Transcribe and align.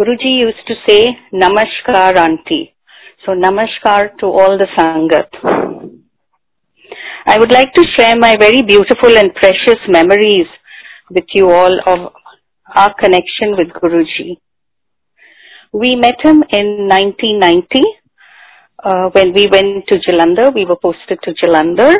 Guruji 0.00 0.38
used 0.38 0.66
to 0.66 0.74
say, 0.88 1.14
Namaskar 1.30 2.16
Auntie. 2.16 2.74
So 3.26 3.32
Namaskar 3.32 4.16
to 4.20 4.26
all 4.26 4.56
the 4.56 4.66
Sangat. 4.74 5.28
I 7.26 7.38
would 7.38 7.52
like 7.52 7.74
to 7.74 7.84
share 7.98 8.16
my 8.18 8.38
very 8.38 8.62
beautiful 8.62 9.14
and 9.18 9.34
precious 9.34 9.80
memories 9.88 10.46
with 11.10 11.26
you 11.34 11.50
all 11.50 11.78
of 11.86 12.14
our 12.74 12.94
connection 12.98 13.58
with 13.58 13.68
Guruji. 13.74 14.38
We 15.74 15.96
met 15.96 16.16
him 16.22 16.44
in 16.48 16.88
1990 16.88 17.82
uh, 18.82 19.10
when 19.12 19.34
we 19.34 19.48
went 19.52 19.86
to 19.88 19.98
Jalandhar. 19.98 20.54
We 20.54 20.64
were 20.64 20.78
posted 20.80 21.18
to 21.24 21.34
Jalandhar 21.34 21.94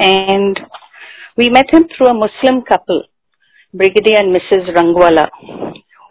and 0.00 0.58
we 1.36 1.50
met 1.50 1.66
him 1.70 1.84
through 1.96 2.08
a 2.08 2.14
Muslim 2.14 2.62
couple, 2.62 3.04
Brigadier 3.72 4.18
and 4.18 4.34
Mrs. 4.34 4.74
Rangwala, 4.74 5.28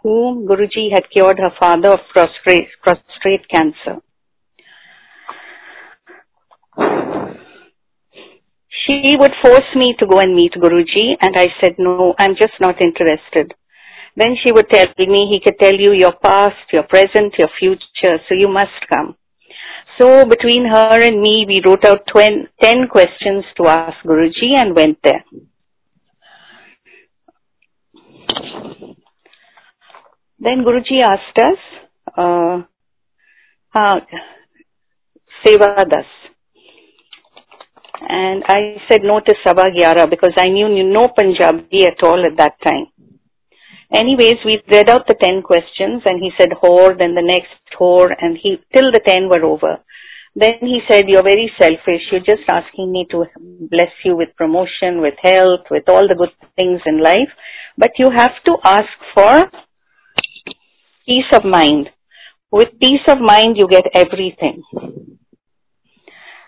whom 0.04 0.46
Guruji 0.46 0.92
had 0.92 1.10
cured 1.10 1.38
her 1.38 1.50
father 1.58 1.92
of 1.92 2.00
prostate, 2.12 3.48
cancer. 3.50 4.02
She 8.86 9.16
would 9.18 9.32
force 9.42 9.70
me 9.74 9.94
to 9.98 10.06
go 10.06 10.18
and 10.18 10.36
meet 10.36 10.52
Guruji 10.52 11.16
and 11.22 11.34
I 11.36 11.46
said, 11.58 11.76
no, 11.78 12.14
I'm 12.18 12.36
just 12.36 12.52
not 12.60 12.82
interested. 12.82 13.54
Then 14.14 14.36
she 14.44 14.52
would 14.52 14.68
tell 14.68 14.86
me, 14.98 15.26
he 15.32 15.40
could 15.42 15.58
tell 15.58 15.72
you 15.74 15.94
your 15.94 16.12
past, 16.22 16.70
your 16.70 16.82
present, 16.82 17.34
your 17.38 17.48
future, 17.58 18.18
so 18.28 18.34
you 18.34 18.48
must 18.48 18.78
come. 18.92 19.16
So 19.98 20.26
between 20.26 20.66
her 20.66 21.00
and 21.02 21.22
me, 21.22 21.46
we 21.48 21.62
wrote 21.64 21.84
out 21.86 22.02
10 22.14 22.88
questions 22.90 23.44
to 23.56 23.68
ask 23.68 23.96
Guruji 24.04 24.52
and 24.54 24.76
went 24.76 24.98
there. 25.02 25.24
Then 30.44 30.62
Guruji 30.62 31.00
asked 31.00 31.38
us, 31.38 31.58
uh, 32.18 32.58
uh, 33.74 34.00
Seva 35.40 35.88
Das. 35.88 36.04
And 38.06 38.44
I 38.46 38.76
said 38.86 39.00
no 39.04 39.20
to 39.20 39.34
Sava 39.42 39.64
Gyara 39.74 40.10
because 40.10 40.34
I 40.36 40.50
knew 40.50 40.68
no 40.68 41.08
Punjabi 41.16 41.86
at 41.86 42.04
all 42.04 42.26
at 42.26 42.36
that 42.36 42.60
time. 42.62 42.88
Anyways, 43.90 44.44
we 44.44 44.60
read 44.70 44.90
out 44.90 45.06
the 45.08 45.16
10 45.18 45.40
questions 45.42 46.02
and 46.04 46.20
he 46.20 46.30
said 46.38 46.50
whore, 46.62 46.98
then 46.98 47.14
the 47.14 47.22
next 47.24 47.48
whore 47.80 48.10
and 48.20 48.36
he, 48.36 48.58
till 48.74 48.92
the 48.92 49.00
10 49.06 49.30
were 49.30 49.46
over. 49.46 49.78
Then 50.36 50.60
he 50.60 50.80
said, 50.90 51.04
you're 51.06 51.22
very 51.22 51.50
selfish. 51.58 52.02
You're 52.12 52.20
just 52.20 52.46
asking 52.50 52.92
me 52.92 53.06
to 53.12 53.24
bless 53.70 53.92
you 54.04 54.14
with 54.14 54.36
promotion, 54.36 55.00
with 55.00 55.14
health, 55.22 55.70
with 55.70 55.88
all 55.88 56.06
the 56.06 56.16
good 56.16 56.34
things 56.56 56.82
in 56.84 57.02
life. 57.02 57.32
But 57.78 57.92
you 57.98 58.10
have 58.14 58.34
to 58.46 58.56
ask 58.62 58.92
for 59.14 59.44
peace 61.06 61.30
of 61.32 61.44
mind. 61.44 61.90
With 62.50 62.68
peace 62.80 63.06
of 63.08 63.18
mind, 63.20 63.56
you 63.56 63.66
get 63.68 63.84
everything. 63.94 64.62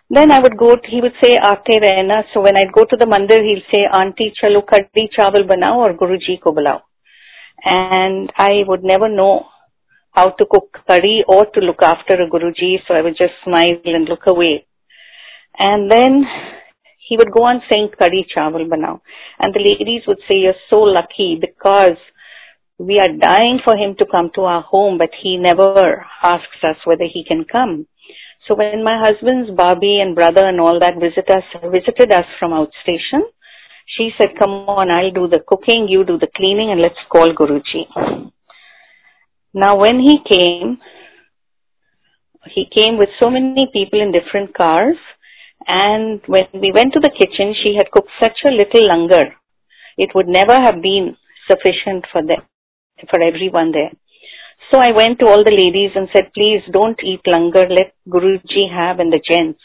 Then 0.08 0.30
I 0.30 0.38
would 0.38 0.56
go, 0.56 0.76
he 0.88 1.00
would 1.00 1.14
say, 1.22 1.34
aate 1.34 1.80
rehna. 1.82 2.22
So 2.32 2.40
when 2.40 2.56
I'd 2.56 2.72
go 2.72 2.84
to 2.84 2.96
the 2.96 3.06
mandir, 3.06 3.42
he'll 3.42 3.66
say, 3.72 3.86
auntie, 3.92 4.32
chalo 4.40 4.62
kaddi 4.64 5.08
chawal 5.18 5.48
banao 5.48 5.78
or 5.78 5.94
Guruji 5.94 6.40
ko 6.40 6.52
bulao. 6.52 6.82
And 7.64 8.32
I 8.36 8.62
would 8.68 8.84
never 8.84 9.08
know 9.08 9.46
how 10.12 10.28
to 10.28 10.46
cook 10.48 10.78
curry 10.88 11.24
or 11.26 11.46
to 11.46 11.60
look 11.60 11.82
after 11.82 12.14
a 12.14 12.30
Guruji, 12.30 12.76
so 12.86 12.94
I 12.94 13.02
would 13.02 13.16
just 13.18 13.34
smile 13.44 13.80
and 13.84 14.08
look 14.08 14.26
away. 14.26 14.66
And 15.58 15.90
then 15.90 16.24
he 17.08 17.16
would 17.16 17.32
go 17.32 17.44
on 17.44 17.62
saying 17.68 17.90
curry 17.98 18.26
chawal 18.34 18.68
banao. 18.68 19.00
And 19.40 19.52
the 19.52 19.60
ladies 19.60 20.02
would 20.06 20.18
say, 20.28 20.36
you're 20.36 20.54
so 20.70 20.76
lucky 20.76 21.36
because 21.40 21.98
we 22.78 22.98
are 22.98 23.08
dying 23.08 23.60
for 23.64 23.74
him 23.74 23.96
to 23.98 24.06
come 24.06 24.30
to 24.34 24.42
our 24.42 24.62
home, 24.62 24.98
but 24.98 25.10
he 25.22 25.38
never 25.38 26.04
asks 26.22 26.60
us 26.62 26.76
whether 26.84 27.04
he 27.10 27.24
can 27.26 27.44
come. 27.50 27.86
So 28.46 28.54
when 28.54 28.84
my 28.84 29.00
husband's 29.00 29.50
Bobby 29.50 29.98
and 30.00 30.14
brother 30.14 30.46
and 30.46 30.60
all 30.60 30.78
that 30.78 31.00
visit 31.00 31.28
us, 31.30 31.42
visited 31.64 32.12
us 32.12 32.26
from 32.38 32.52
outstation, 32.52 33.24
she 33.96 34.10
said, 34.18 34.38
come 34.38 34.50
on, 34.68 34.90
I'll 34.90 35.10
do 35.10 35.26
the 35.26 35.40
cooking, 35.46 35.86
you 35.88 36.04
do 36.04 36.18
the 36.18 36.28
cleaning 36.36 36.70
and 36.70 36.80
let's 36.80 37.00
call 37.10 37.32
Guruji. 37.32 38.30
Now 39.54 39.78
when 39.78 39.98
he 39.98 40.18
came, 40.28 40.78
he 42.54 42.66
came 42.72 42.98
with 42.98 43.08
so 43.20 43.30
many 43.30 43.68
people 43.72 44.00
in 44.00 44.12
different 44.12 44.54
cars 44.54 44.96
and 45.66 46.20
when 46.26 46.44
we 46.52 46.72
went 46.72 46.92
to 46.92 47.00
the 47.00 47.10
kitchen, 47.10 47.54
she 47.62 47.74
had 47.76 47.90
cooked 47.90 48.10
such 48.22 48.36
a 48.46 48.50
little 48.50 48.86
langar. 48.86 49.32
It 49.96 50.10
would 50.14 50.28
never 50.28 50.54
have 50.54 50.82
been 50.82 51.16
sufficient 51.50 52.04
for 52.12 52.22
them 52.22 52.42
for 53.10 53.20
everyone 53.20 53.72
there. 53.72 53.92
So 54.72 54.80
I 54.80 54.90
went 54.90 55.20
to 55.20 55.26
all 55.26 55.44
the 55.44 55.54
ladies 55.54 55.92
and 55.94 56.08
said, 56.12 56.32
please 56.34 56.62
don't 56.72 56.98
eat 57.04 57.20
langar, 57.26 57.68
let 57.70 57.94
Guruji 58.08 58.66
have 58.72 58.98
and 58.98 59.12
the 59.12 59.22
gents. 59.22 59.60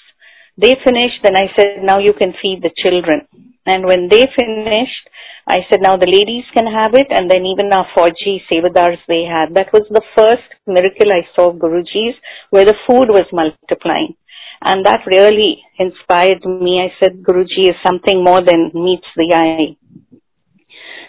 They 0.58 0.75
finished, 0.84 1.24
then 1.24 1.36
I 1.36 1.47
said, 1.56 1.81
now 1.84 1.97
you 1.97 2.14
can 2.14 2.34
feed 2.41 2.62
the 2.62 2.70
children. 2.78 3.25
And 3.66 3.86
when 3.86 4.09
they 4.09 4.28
finished, 4.38 5.06
I 5.47 5.66
said, 5.70 5.81
now 5.81 5.97
the 5.97 6.12
ladies 6.12 6.46
can 6.53 6.68
have 6.68 6.94
it, 6.94 7.08
and 7.09 7.31
then 7.31 7.46
even 7.46 7.74
our 7.74 7.88
Fauji 7.97 8.46
Sevadars 8.46 9.02
they 9.08 9.25
had. 9.25 9.56
That 9.56 9.74
was 9.74 9.88
the 9.90 10.06
first 10.16 10.46
miracle 10.68 11.09
I 11.09 11.25
saw 11.36 11.50
of 11.50 11.58
Guruji's, 11.58 12.16
where 12.52 12.66
the 12.66 12.78
food 12.86 13.09
was 13.09 13.25
multiplying. 13.34 14.14
And 14.62 14.86
that 14.86 15.02
really 15.08 15.64
inspired 15.80 16.46
me. 16.46 16.78
I 16.86 16.94
said, 17.02 17.24
Guruji 17.24 17.70
is 17.70 17.75
something 17.84 18.24
more 18.24 18.41
than 18.46 18.70
meets 18.75 19.08
the 19.16 19.34
eye. 19.34 19.81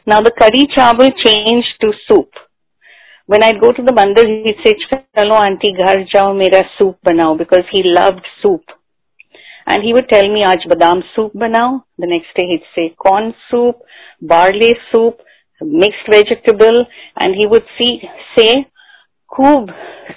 Now 0.04 0.20
the 0.20 0.32
curry 0.32 0.66
chawal 0.76 1.10
changed 1.24 1.74
to 1.80 1.92
soup. 2.08 2.30
When 3.26 3.42
I'd 3.44 3.60
go 3.60 3.70
to 3.70 3.82
the 3.82 3.92
mandir, 3.92 4.26
he'd 4.26 4.56
say, 4.64 4.74
chalo 5.16 5.38
auntie 5.38 5.74
ghar 5.76 6.04
jao 6.12 6.32
mera 6.32 6.64
soup 6.76 6.96
banao 7.06 7.38
because 7.38 7.64
he 7.70 7.82
loved 7.84 8.26
soup. 8.42 8.64
And 9.64 9.84
he 9.84 9.92
would 9.92 10.08
tell 10.08 10.26
me, 10.28 10.42
aaj 10.44 10.66
badam 10.66 11.02
soup 11.14 11.32
banao. 11.34 11.84
The 11.98 12.08
next 12.08 12.34
day 12.34 12.46
he'd 12.48 12.66
say 12.74 12.96
corn 12.98 13.32
soup, 13.48 13.76
barley 14.20 14.74
soup, 14.90 15.20
mixed 15.60 16.10
vegetable. 16.10 16.84
And 17.20 17.36
he 17.36 17.46
would 17.46 17.64
see, 17.78 18.00
say, 18.36 18.66
khoob 19.30 19.70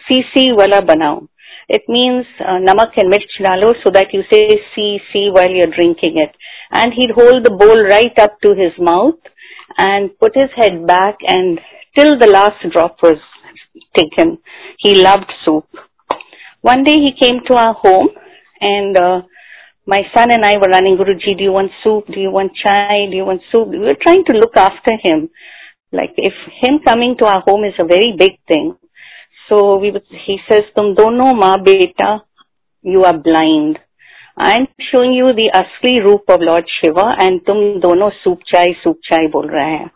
si 0.09 0.52
wala 0.52 0.81
banao. 0.81 1.28
It 1.69 1.84
means 1.88 2.25
uh, 2.40 2.57
namak 2.57 2.97
and 2.97 3.09
mirch 3.12 3.38
dalo 3.40 3.75
so 3.84 3.91
that 3.94 4.07
you 4.13 4.23
say 4.34 4.50
see 4.73 5.29
while 5.31 5.50
you're 5.50 5.67
drinking 5.67 6.17
it. 6.17 6.35
And 6.72 6.91
he'd 6.91 7.12
hold 7.12 7.46
the 7.46 7.52
bowl 7.52 7.84
right 7.84 8.17
up 8.17 8.41
to 8.41 8.56
his 8.56 8.73
mouth 8.79 9.22
and 9.78 10.18
put 10.19 10.36
his 10.36 10.50
head 10.56 10.86
back 10.88 11.18
and 11.28 11.59
till 11.96 12.18
the 12.19 12.28
last 12.28 12.63
drop 12.72 12.97
was 13.02 13.18
taken. 13.97 14.38
He 14.80 14.96
loved 14.96 15.31
soup. 15.44 15.66
One 16.62 16.84
day 16.84 16.94
he 16.94 17.12
came 17.19 17.40
to 17.47 17.56
our 17.56 17.74
home 17.74 18.09
and 18.62 18.97
uh, 18.97 19.22
my 19.85 20.02
son 20.16 20.31
and 20.31 20.44
I 20.44 20.58
were 20.58 20.72
running, 20.72 20.97
Guruji, 20.97 21.38
do 21.38 21.44
you 21.44 21.52
want 21.52 21.72
soup? 21.84 22.06
Do 22.08 22.19
you 22.19 22.31
want 22.31 22.52
chai? 22.64 23.06
Do 23.09 23.16
you 23.16 23.25
want 23.25 23.41
soup? 23.52 23.69
We 23.69 23.80
were 23.80 23.97
trying 24.02 24.24
to 24.25 24.34
look 24.34 24.58
after 24.58 24.94
him. 25.02 25.30
Like 25.91 26.14
if 26.18 26.34
him 26.62 26.80
coming 26.84 27.16
to 27.19 27.25
our 27.25 27.41
home 27.41 27.64
is 27.66 27.75
a 27.80 27.85
very 27.85 28.16
big 28.18 28.40
thing. 28.47 28.75
So 29.47 29.78
we 29.78 29.94
he 30.25 30.40
says, 30.50 30.64
Tum 30.75 30.96
dono 30.96 31.34
ma 31.35 31.58
beta, 31.58 32.24
you 32.81 33.03
are 33.03 33.18
blind. 33.18 33.78
I'm 34.38 34.68
showing 34.91 35.13
you 35.13 35.31
the 35.34 35.50
asli 35.53 36.03
roop 36.03 36.23
of 36.28 36.41
Lord 36.41 36.66
Shiva 36.81 37.16
and 37.19 37.46
tum 37.46 37.79
dono 37.79 38.12
soup 38.22 38.40
chai, 38.51 38.75
soup 38.84 38.97
chai 39.09 39.28
hai. 39.31 39.91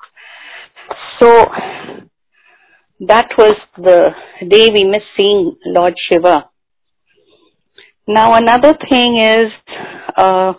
So 1.19 1.45
that 3.01 3.27
was 3.37 3.55
the 3.77 4.11
day 4.47 4.69
we 4.73 4.85
missed 4.85 5.11
seeing 5.17 5.57
Lord 5.65 5.93
Shiva. 6.07 6.49
Now 8.07 8.33
another 8.35 8.77
thing 8.89 9.19
is, 9.19 9.51
uh, 10.15 10.53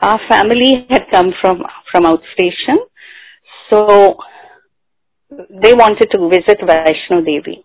our 0.00 0.20
family 0.28 0.86
had 0.88 1.02
come 1.10 1.32
from, 1.40 1.62
from 1.92 2.04
outstation. 2.04 2.78
So 3.70 4.16
they 5.30 5.74
wanted 5.74 6.08
to 6.12 6.28
visit 6.30 6.60
Vaishno 6.60 7.24
Devi. 7.24 7.64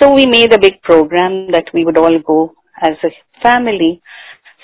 So 0.00 0.14
we 0.14 0.26
made 0.26 0.52
a 0.52 0.58
big 0.58 0.80
program 0.82 1.50
that 1.50 1.64
we 1.74 1.84
would 1.84 1.98
all 1.98 2.18
go 2.24 2.54
as 2.81 2.97
a 3.03 3.11
family. 3.43 4.01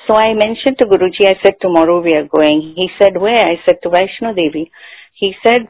So 0.07 0.15
I 0.15 0.33
mentioned 0.33 0.77
to 0.79 0.85
Guruji, 0.85 1.27
I 1.27 1.35
said, 1.43 1.55
tomorrow 1.61 2.01
we 2.01 2.13
are 2.13 2.27
going. 2.27 2.73
He 2.75 2.89
said, 2.99 3.17
where? 3.17 3.43
I 3.45 3.55
said, 3.65 3.77
to 3.83 3.89
Vaishno 3.89 4.35
Devi. 4.35 4.71
He 5.13 5.33
said, 5.45 5.67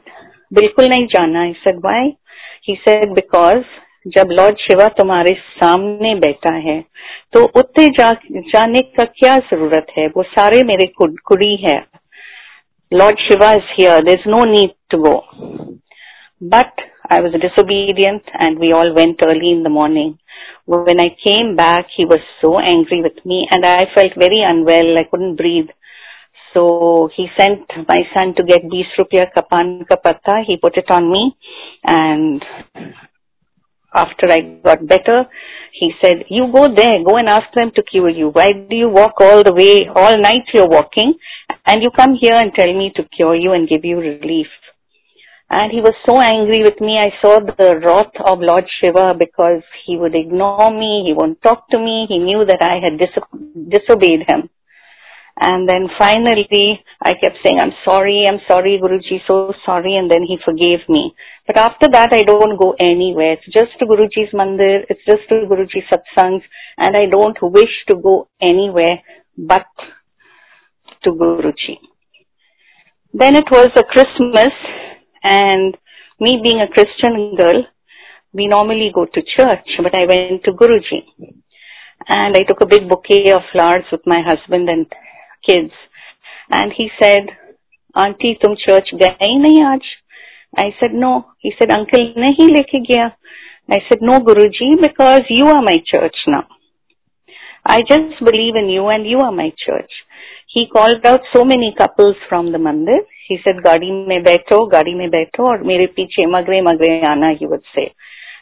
बिल्कुल 0.52 0.88
नहीं 0.88 1.06
जाना 1.14 1.44
I 1.50 1.54
said, 1.64 1.82
why? 1.82 2.16
He 2.62 2.76
said, 2.86 3.14
because 3.14 3.64
जब 4.14 4.30
Lord 4.38 4.56
Shiva 4.58 4.86
तुम्हारे 4.98 5.34
सामने 5.56 6.14
बैठा 6.20 6.54
है 6.62 6.80
तो 7.32 7.42
उत्ते 7.60 7.86
जा, 7.98 8.10
जाने 8.32 8.80
का 8.96 9.04
क्या 9.18 9.36
जरूरत 9.50 9.92
है 9.98 10.06
वो 10.16 10.22
सारे 10.22 10.62
मेरे 10.70 10.86
कुड़ी 11.00 11.54
है 11.64 11.76
Lord 12.92 13.18
Shiva 13.26 13.52
is 13.52 13.68
here 13.78 14.02
there 14.04 14.18
is 14.18 14.24
no 14.28 14.44
need 14.52 14.72
to 14.90 14.98
go 15.02 15.14
but 16.54 16.80
I 17.10 17.20
was 17.20 17.32
disobedient 17.32 18.22
and 18.34 18.58
we 18.58 18.72
all 18.72 18.94
went 18.94 19.20
early 19.26 19.50
in 19.52 19.62
the 19.62 19.68
morning. 19.68 20.18
when 20.65 20.99
I 20.99 21.15
came 21.23 21.55
back, 21.55 21.87
he 21.95 22.05
was 22.05 22.19
so 22.41 22.59
angry 22.59 23.01
with 23.01 23.25
me 23.25 23.47
and 23.49 23.65
I 23.65 23.85
felt 23.95 24.13
very 24.17 24.41
unwell. 24.43 24.97
I 24.97 25.05
couldn't 25.09 25.35
breathe. 25.35 25.69
So 26.53 27.09
he 27.15 27.27
sent 27.37 27.67
my 27.87 28.01
son 28.15 28.33
to 28.35 28.43
get 28.43 28.61
20 28.61 28.85
rupia 28.97 29.27
kapan 29.35 29.87
ka 29.87 29.97
He 30.45 30.57
put 30.57 30.77
it 30.77 30.89
on 30.89 31.11
me 31.11 31.37
and 31.83 32.43
after 33.93 34.29
I 34.29 34.41
got 34.63 34.85
better, 34.87 35.25
he 35.73 35.91
said, 36.01 36.25
you 36.29 36.51
go 36.53 36.67
there, 36.73 37.03
go 37.03 37.17
and 37.17 37.29
ask 37.29 37.47
them 37.55 37.71
to 37.75 37.83
cure 37.83 38.09
you. 38.09 38.29
Why 38.29 38.51
do 38.51 38.75
you 38.75 38.89
walk 38.89 39.15
all 39.19 39.43
the 39.43 39.53
way, 39.53 39.87
all 39.93 40.17
night 40.19 40.43
you're 40.53 40.67
walking, 40.67 41.13
and 41.65 41.81
you 41.81 41.91
come 41.95 42.15
here 42.19 42.35
and 42.35 42.51
tell 42.53 42.71
me 42.73 42.91
to 42.95 43.03
cure 43.15 43.35
you 43.35 43.53
and 43.53 43.67
give 43.67 43.85
you 43.85 43.97
relief? 43.97 44.47
And 45.49 45.71
he 45.71 45.79
was 45.79 45.95
so 46.05 46.19
angry 46.19 46.61
with 46.63 46.81
me. 46.81 46.99
I 46.99 47.15
saw 47.21 47.39
the 47.39 47.79
wrath 47.79 48.11
of 48.25 48.39
Lord 48.39 48.65
Shiva 48.79 49.15
because 49.17 49.63
he 49.85 49.95
would 49.95 50.13
ignore 50.13 50.71
me, 50.71 51.03
he 51.07 51.13
won't 51.13 51.41
talk 51.41 51.69
to 51.69 51.79
me, 51.79 52.05
he 52.09 52.19
knew 52.19 52.43
that 52.45 52.59
I 52.61 52.83
had 52.83 52.99
dis- 52.99 53.71
disobeyed 53.71 54.27
him. 54.27 54.49
And 55.39 55.69
then 55.69 55.87
finally, 55.99 56.81
I 57.01 57.11
kept 57.21 57.37
saying, 57.43 57.59
I'm 57.61 57.73
sorry, 57.85 58.25
I'm 58.27 58.41
sorry, 58.49 58.79
Guruji, 58.81 59.21
so 59.27 59.53
sorry. 59.65 59.95
And 59.95 60.09
then 60.09 60.23
he 60.23 60.37
forgave 60.43 60.79
me. 60.89 61.13
But 61.45 61.57
after 61.57 61.87
that, 61.91 62.11
I 62.11 62.23
don't 62.23 62.57
go 62.57 62.75
anywhere. 62.79 63.33
It's 63.33 63.45
just 63.53 63.77
to 63.79 63.85
Guruji's 63.85 64.33
mandir, 64.33 64.83
it's 64.89 65.05
just 65.05 65.29
to 65.29 65.45
Guruji 65.45 65.85
satsangs, 65.91 66.41
and 66.77 66.97
I 66.97 67.05
don't 67.05 67.37
wish 67.41 67.69
to 67.89 67.95
go 67.95 68.27
anywhere 68.41 68.99
but 69.37 69.67
to 71.03 71.11
Guruji. 71.11 71.77
Then 73.13 73.35
it 73.35 73.45
was 73.51 73.69
a 73.75 73.83
Christmas, 73.83 74.53
and 75.27 75.77
me 76.19 76.39
being 76.41 76.61
a 76.61 76.71
Christian 76.71 77.35
girl, 77.35 77.65
we 78.33 78.47
normally 78.47 78.91
go 78.93 79.05
to 79.05 79.21
church, 79.21 79.67
but 79.83 79.93
I 79.93 80.05
went 80.05 80.43
to 80.45 80.51
Guruji. 80.51 81.01
And 82.07 82.35
I 82.35 82.43
took 82.47 82.61
a 82.61 82.65
big 82.65 82.87
bouquet 82.89 83.31
of 83.31 83.41
flowers 83.51 83.85
with 83.91 84.01
my 84.05 84.21
husband 84.25 84.69
and 84.69 84.85
kids. 85.45 85.73
And 86.49 86.71
he 86.75 86.89
said, 87.01 87.23
Auntie, 87.95 88.37
tum 88.41 88.55
church 88.65 88.89
gaye 88.91 89.35
nahi 89.43 89.57
aaj? 89.69 89.85
I 90.55 90.69
said, 90.79 90.93
no. 90.93 91.25
He 91.39 91.51
said, 91.57 91.71
Uncle, 91.71 92.13
nahi 92.15 92.47
leke 92.57 92.87
gaya. 92.87 93.15
I 93.69 93.79
said, 93.89 93.99
no, 94.01 94.19
Guruji, 94.19 94.81
because 94.81 95.23
you 95.29 95.45
are 95.45 95.61
my 95.61 95.77
church 95.85 96.15
now. 96.27 96.47
I 97.65 97.79
just 97.81 98.23
believe 98.23 98.55
in 98.55 98.69
you 98.69 98.87
and 98.87 99.05
you 99.05 99.19
are 99.19 99.31
my 99.31 99.51
church. 99.65 99.91
He 100.47 100.67
called 100.71 101.05
out 101.05 101.21
so 101.35 101.43
many 101.43 101.73
couples 101.77 102.15
from 102.29 102.51
the 102.53 102.57
mandir. 102.57 103.01
He 103.27 103.37
said, 103.43 103.61
Gadi 103.63 103.91
mein 103.91 104.23
baitho, 104.23 104.71
Gadi 104.71 104.93
mein 104.95 105.11
baitho, 105.11 105.39
or 105.39 105.63
mere 105.63 105.87
piche 105.89 106.25
magre 106.27 106.61
magre 106.63 107.03
ana, 107.03 107.35
he 107.37 107.45
would 107.45 107.63
say. 107.75 107.93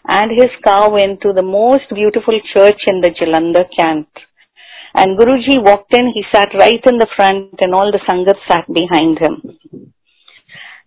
And 0.07 0.31
his 0.31 0.51
car 0.63 0.91
went 0.91 1.21
to 1.21 1.33
the 1.33 1.41
most 1.41 1.89
beautiful 1.93 2.39
church 2.53 2.81
in 2.85 3.01
the 3.01 3.09
Jalandhar 3.09 3.65
camp. 3.75 4.07
And 4.93 5.17
Guruji 5.17 5.61
walked 5.63 5.93
in, 5.97 6.11
he 6.13 6.23
sat 6.31 6.49
right 6.53 6.81
in 6.85 6.97
the 6.99 7.07
front 7.15 7.55
and 7.59 7.73
all 7.73 7.91
the 7.91 7.99
Sangat 8.07 8.37
sat 8.47 8.65
behind 8.71 9.19
him. 9.19 9.89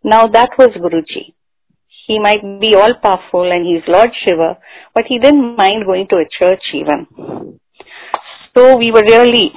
Now 0.04 0.28
that 0.28 0.50
was 0.56 0.68
Guruji. 0.68 1.34
He 2.06 2.18
might 2.18 2.60
be 2.60 2.74
all 2.74 2.94
powerful 3.02 3.50
and 3.50 3.66
he's 3.66 3.82
Lord 3.86 4.10
Shiva, 4.24 4.58
but 4.94 5.04
he 5.08 5.18
didn't 5.18 5.56
mind 5.56 5.84
going 5.84 6.06
to 6.08 6.16
a 6.16 6.28
church 6.38 6.62
even. 6.72 7.58
So 8.56 8.78
we 8.78 8.92
were 8.92 9.02
really 9.02 9.52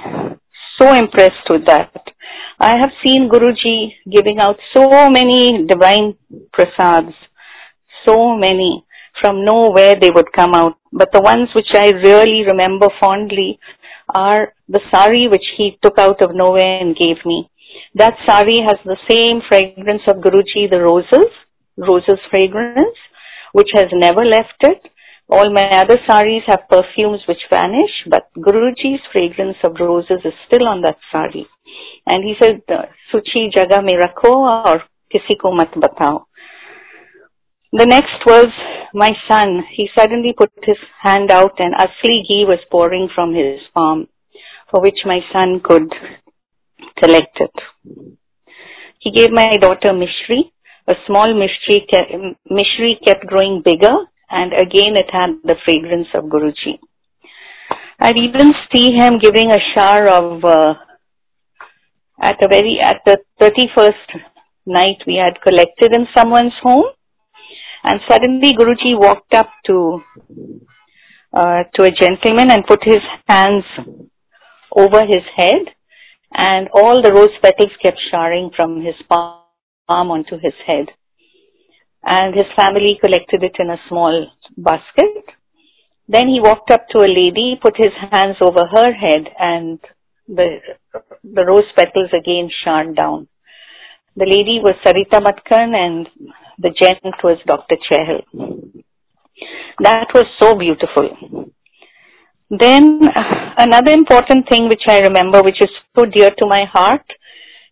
so 0.78 0.92
impressed 0.92 1.48
with 1.48 1.64
that. 1.66 2.11
I 2.58 2.76
have 2.80 2.90
seen 3.04 3.28
Guruji 3.28 3.92
giving 4.10 4.38
out 4.38 4.56
so 4.74 5.10
many 5.10 5.66
divine 5.66 6.16
prasads, 6.56 7.14
so 8.06 8.36
many. 8.36 8.84
From 9.20 9.44
nowhere 9.44 9.94
they 10.00 10.10
would 10.10 10.32
come 10.32 10.54
out. 10.54 10.78
But 10.92 11.10
the 11.12 11.20
ones 11.20 11.48
which 11.54 11.70
I 11.74 11.90
really 11.90 12.44
remember 12.46 12.88
fondly 13.00 13.58
are 14.14 14.52
the 14.68 14.80
sari 14.90 15.28
which 15.28 15.44
he 15.56 15.78
took 15.82 15.98
out 15.98 16.22
of 16.22 16.34
nowhere 16.34 16.80
and 16.80 16.96
gave 16.96 17.24
me. 17.24 17.48
That 17.94 18.14
sari 18.26 18.58
has 18.66 18.78
the 18.84 18.96
same 19.10 19.42
fragrance 19.48 20.02
of 20.08 20.16
Guruji, 20.16 20.68
the 20.70 20.80
roses, 20.80 21.30
roses 21.76 22.18
fragrance, 22.30 22.96
which 23.52 23.68
has 23.74 23.86
never 23.92 24.24
left 24.24 24.60
it. 24.60 24.82
All 25.28 25.52
my 25.52 25.68
other 25.80 25.98
saris 26.06 26.42
have 26.46 26.68
perfumes 26.68 27.20
which 27.26 27.48
vanish, 27.48 27.94
but 28.06 28.28
Guruji's 28.36 29.00
fragrance 29.12 29.56
of 29.64 29.76
roses 29.80 30.20
is 30.24 30.34
still 30.46 30.66
on 30.66 30.82
that 30.82 30.96
sari. 31.10 31.46
And 32.06 32.24
he 32.24 32.34
said, 32.40 32.62
Suchi 33.12 33.50
jaga 33.54 33.82
me 33.84 33.94
kisi 35.12 35.38
ko 35.40 35.54
mat 35.54 35.72
batao. 35.74 36.24
The 37.72 37.86
next 37.86 38.26
was 38.26 38.46
my 38.92 39.12
son. 39.28 39.62
He 39.74 39.88
suddenly 39.96 40.34
put 40.36 40.50
his 40.62 40.76
hand 41.02 41.30
out 41.30 41.54
and 41.58 41.74
asli 41.74 42.26
ghee 42.28 42.44
was 42.46 42.58
pouring 42.70 43.08
from 43.14 43.34
his 43.34 43.60
palm, 43.74 44.08
for 44.70 44.82
which 44.82 45.00
my 45.04 45.20
son 45.32 45.60
could 45.64 45.90
collect 47.02 47.38
it. 47.40 47.54
He 48.98 49.10
gave 49.10 49.30
my 49.30 49.56
daughter 49.56 49.90
Mishri. 49.90 50.50
A 50.88 50.94
small 51.06 51.32
Mishri, 51.32 51.86
Mishri 52.50 52.94
kept 53.04 53.26
growing 53.26 53.62
bigger 53.64 53.96
and 54.30 54.52
again 54.52 54.96
it 54.96 55.10
had 55.12 55.30
the 55.44 55.56
fragrance 55.64 56.08
of 56.14 56.24
Guruji. 56.24 56.78
I'd 58.00 58.16
even 58.16 58.52
see 58.72 58.92
him 58.96 59.18
giving 59.22 59.52
a 59.52 59.60
shower 59.74 60.08
of, 60.08 60.44
uh, 60.44 60.74
at 62.22 62.42
a 62.42 62.48
very, 62.48 62.78
at 62.82 63.02
the 63.04 63.18
31st 63.40 64.22
night 64.66 64.98
we 65.06 65.16
had 65.16 65.42
collected 65.42 65.94
in 65.94 66.06
someone's 66.16 66.54
home 66.62 66.86
and 67.84 68.00
suddenly 68.08 68.52
Guruji 68.52 68.96
walked 68.98 69.34
up 69.34 69.50
to, 69.66 70.00
uh, 71.34 71.64
to 71.74 71.82
a 71.82 71.90
gentleman 71.90 72.50
and 72.50 72.64
put 72.66 72.80
his 72.84 73.02
hands 73.28 73.64
over 74.76 75.00
his 75.00 75.24
head 75.36 75.66
and 76.34 76.68
all 76.72 77.02
the 77.02 77.12
rose 77.12 77.36
petals 77.42 77.72
kept 77.82 77.98
showering 78.10 78.50
from 78.56 78.80
his 78.80 78.94
palm 79.08 79.42
onto 79.88 80.36
his 80.36 80.54
head. 80.66 80.86
And 82.04 82.34
his 82.34 82.46
family 82.56 82.98
collected 83.00 83.42
it 83.42 83.56
in 83.58 83.70
a 83.70 83.80
small 83.88 84.26
basket. 84.56 85.24
Then 86.08 86.28
he 86.28 86.40
walked 86.40 86.70
up 86.70 86.86
to 86.90 86.98
a 86.98 87.06
lady, 87.06 87.58
put 87.62 87.76
his 87.76 87.92
hands 88.10 88.36
over 88.40 88.66
her 88.66 88.92
head 88.92 89.28
and 89.38 89.78
the, 90.26 90.58
the 91.24 91.44
rose 91.44 91.70
petals 91.76 92.10
again 92.12 92.50
shone 92.64 92.94
down. 92.94 93.28
The 94.16 94.26
lady 94.26 94.60
was 94.62 94.74
Sarita 94.84 95.20
Matkan 95.22 95.74
and 95.74 96.08
the 96.58 96.70
gent 96.70 97.14
was 97.24 97.38
Dr. 97.46 97.76
Chehal. 97.90 98.22
That 99.80 100.08
was 100.14 100.26
so 100.40 100.54
beautiful. 100.54 101.50
Then 102.50 103.00
another 103.56 103.92
important 103.92 104.48
thing 104.50 104.68
which 104.68 104.82
I 104.86 104.98
remember, 104.98 105.42
which 105.42 105.62
is 105.62 105.70
so 105.96 106.04
dear 106.04 106.30
to 106.30 106.46
my 106.46 106.64
heart, 106.70 107.06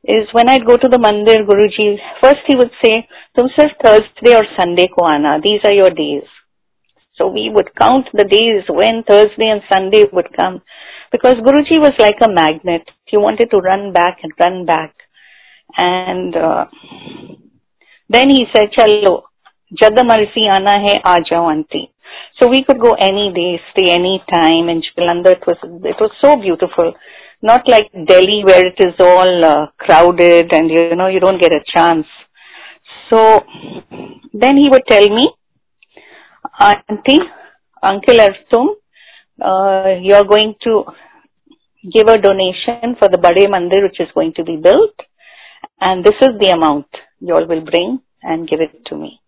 is 0.04 0.26
when 0.32 0.48
I'd 0.48 0.64
go 0.64 0.78
to 0.78 0.88
the 0.88 0.96
mandir, 0.96 1.44
Guruji, 1.44 1.98
first 2.22 2.40
he 2.46 2.56
would 2.56 2.70
say, 2.82 3.06
Tum 3.36 3.48
Thursday 3.56 4.34
or 4.34 4.44
Sunday 4.58 4.88
ko 4.88 5.04
aana, 5.04 5.42
these 5.42 5.60
are 5.64 5.74
your 5.74 5.90
days. 5.90 6.24
So 7.16 7.28
we 7.28 7.50
would 7.52 7.74
count 7.76 8.06
the 8.14 8.24
days 8.24 8.64
when 8.68 9.04
Thursday 9.06 9.50
and 9.50 9.60
Sunday 9.70 10.06
would 10.10 10.28
come. 10.34 10.62
Because 11.12 11.34
Guruji 11.34 11.80
was 11.80 11.92
like 11.98 12.16
a 12.22 12.28
magnet. 12.28 12.82
He 13.06 13.16
wanted 13.16 13.50
to 13.50 13.58
run 13.58 13.92
back 13.92 14.18
and 14.22 14.32
run 14.38 14.64
back. 14.64 14.94
And 15.76 16.36
uh, 16.36 16.66
then 18.08 18.30
he 18.30 18.46
said, 18.54 18.70
Chalo, 18.76 19.22
Jada 19.80 20.04
Marsi 20.06 20.46
aana 20.48 20.78
hai, 20.86 21.00
aa 21.04 21.50
auntie. 21.50 21.90
So 22.38 22.48
we 22.48 22.64
could 22.64 22.80
go 22.80 22.94
any 22.94 23.32
day, 23.32 23.60
stay 23.72 23.90
any 23.92 24.22
time 24.32 24.68
in 24.68 24.82
Jalandhar. 24.82 25.32
It 25.32 25.46
was, 25.46 25.56
it 25.62 25.96
was 26.00 26.10
so 26.20 26.36
beautiful. 26.36 26.92
Not 27.42 27.68
like 27.68 27.90
Delhi 27.92 28.42
where 28.44 28.66
it 28.66 28.76
is 28.78 28.94
all 28.98 29.44
uh, 29.44 29.66
crowded 29.78 30.52
and 30.52 30.70
you 30.70 30.94
know, 30.94 31.06
you 31.06 31.20
don't 31.20 31.40
get 31.40 31.52
a 31.52 31.60
chance. 31.74 32.06
So 33.10 33.40
then 34.32 34.56
he 34.56 34.68
would 34.70 34.86
tell 34.88 35.08
me, 35.08 35.32
Auntie, 36.60 37.20
Uncle 37.82 38.20
Artum, 38.20 38.68
uh, 38.68 38.79
Uh, 39.40 39.98
you're 40.00 40.24
going 40.24 40.54
to 40.62 40.84
give 41.92 42.08
a 42.08 42.18
donation 42.20 42.96
for 42.98 43.08
the 43.08 43.18
Bade 43.18 43.48
Mandir 43.48 43.84
which 43.84 44.00
is 44.00 44.08
going 44.14 44.34
to 44.36 44.44
be 44.44 44.56
built 44.56 44.94
and 45.80 46.04
this 46.04 46.14
is 46.20 46.38
the 46.38 46.52
amount 46.54 46.86
you 47.20 47.34
all 47.34 47.46
will 47.46 47.64
bring 47.64 48.00
and 48.22 48.48
give 48.48 48.60
it 48.60 48.84
to 48.86 48.96
me. 48.96 49.20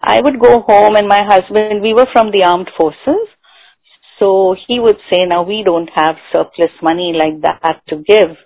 I 0.00 0.20
would 0.20 0.40
go 0.40 0.60
home 0.60 0.96
and 0.96 1.08
my 1.08 1.24
husband, 1.26 1.82
we 1.82 1.94
were 1.94 2.06
from 2.12 2.30
the 2.30 2.44
armed 2.48 2.70
forces. 2.76 3.26
So 4.18 4.56
he 4.66 4.80
would 4.80 4.98
say, 5.10 5.26
now 5.26 5.42
we 5.42 5.62
don't 5.64 5.90
have 5.94 6.16
surplus 6.32 6.72
money 6.82 7.14
like 7.16 7.40
that 7.42 7.82
to 7.88 7.96
give. 7.96 8.36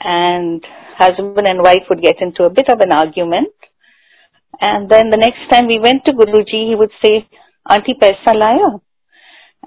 And 0.00 0.64
husband 0.98 1.46
and 1.46 1.62
wife 1.62 1.86
would 1.90 2.02
get 2.02 2.16
into 2.20 2.44
a 2.44 2.50
bit 2.50 2.68
of 2.68 2.80
an 2.80 2.92
argument. 2.92 3.54
And 4.60 4.88
then 4.88 5.10
the 5.10 5.16
next 5.16 5.50
time 5.50 5.66
we 5.66 5.80
went 5.80 6.04
to 6.06 6.12
Guruji, 6.12 6.70
he 6.70 6.74
would 6.76 6.92
say, 7.04 7.28
Auntie 7.68 7.94
Paisa 8.00 8.34
laya? 8.34 8.78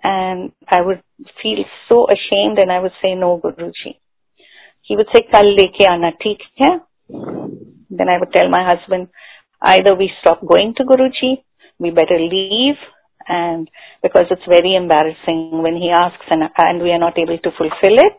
and 0.04 0.52
I 0.68 0.82
would 0.82 1.02
feel 1.42 1.64
so 1.90 2.08
ashamed 2.08 2.60
and 2.60 2.72
I 2.72 2.80
would 2.80 2.94
say, 3.02 3.16
no, 3.16 3.40
Guruji. 3.44 4.00
He 4.82 4.96
would 4.96 5.08
say, 5.14 5.28
kal 5.32 5.44
leke 5.44 5.88
aana, 5.88 6.12
theek 6.24 6.40
hai? 6.58 6.80
Then 7.90 8.10
I 8.10 8.20
would 8.20 8.32
tell 8.32 8.50
my 8.50 8.64
husband, 8.64 9.10
either 9.62 9.96
we 9.96 10.12
stop 10.22 10.46
going 10.46 10.74
to 10.78 10.84
Guruji, 10.84 11.44
we 11.80 11.92
better 11.92 12.20
leave, 12.20 12.76
and 13.28 13.70
because 14.02 14.26
it's 14.32 14.46
very 14.48 14.76
embarrassing 14.76 15.62
when 15.62 15.76
he 15.76 15.90
asks 15.90 16.26
and, 16.30 16.44
and 16.58 16.82
we 16.82 16.92
are 16.92 17.00
not 17.00 17.18
able 17.18 17.38
to 17.38 17.52
fulfill 17.58 17.98
it, 17.98 18.18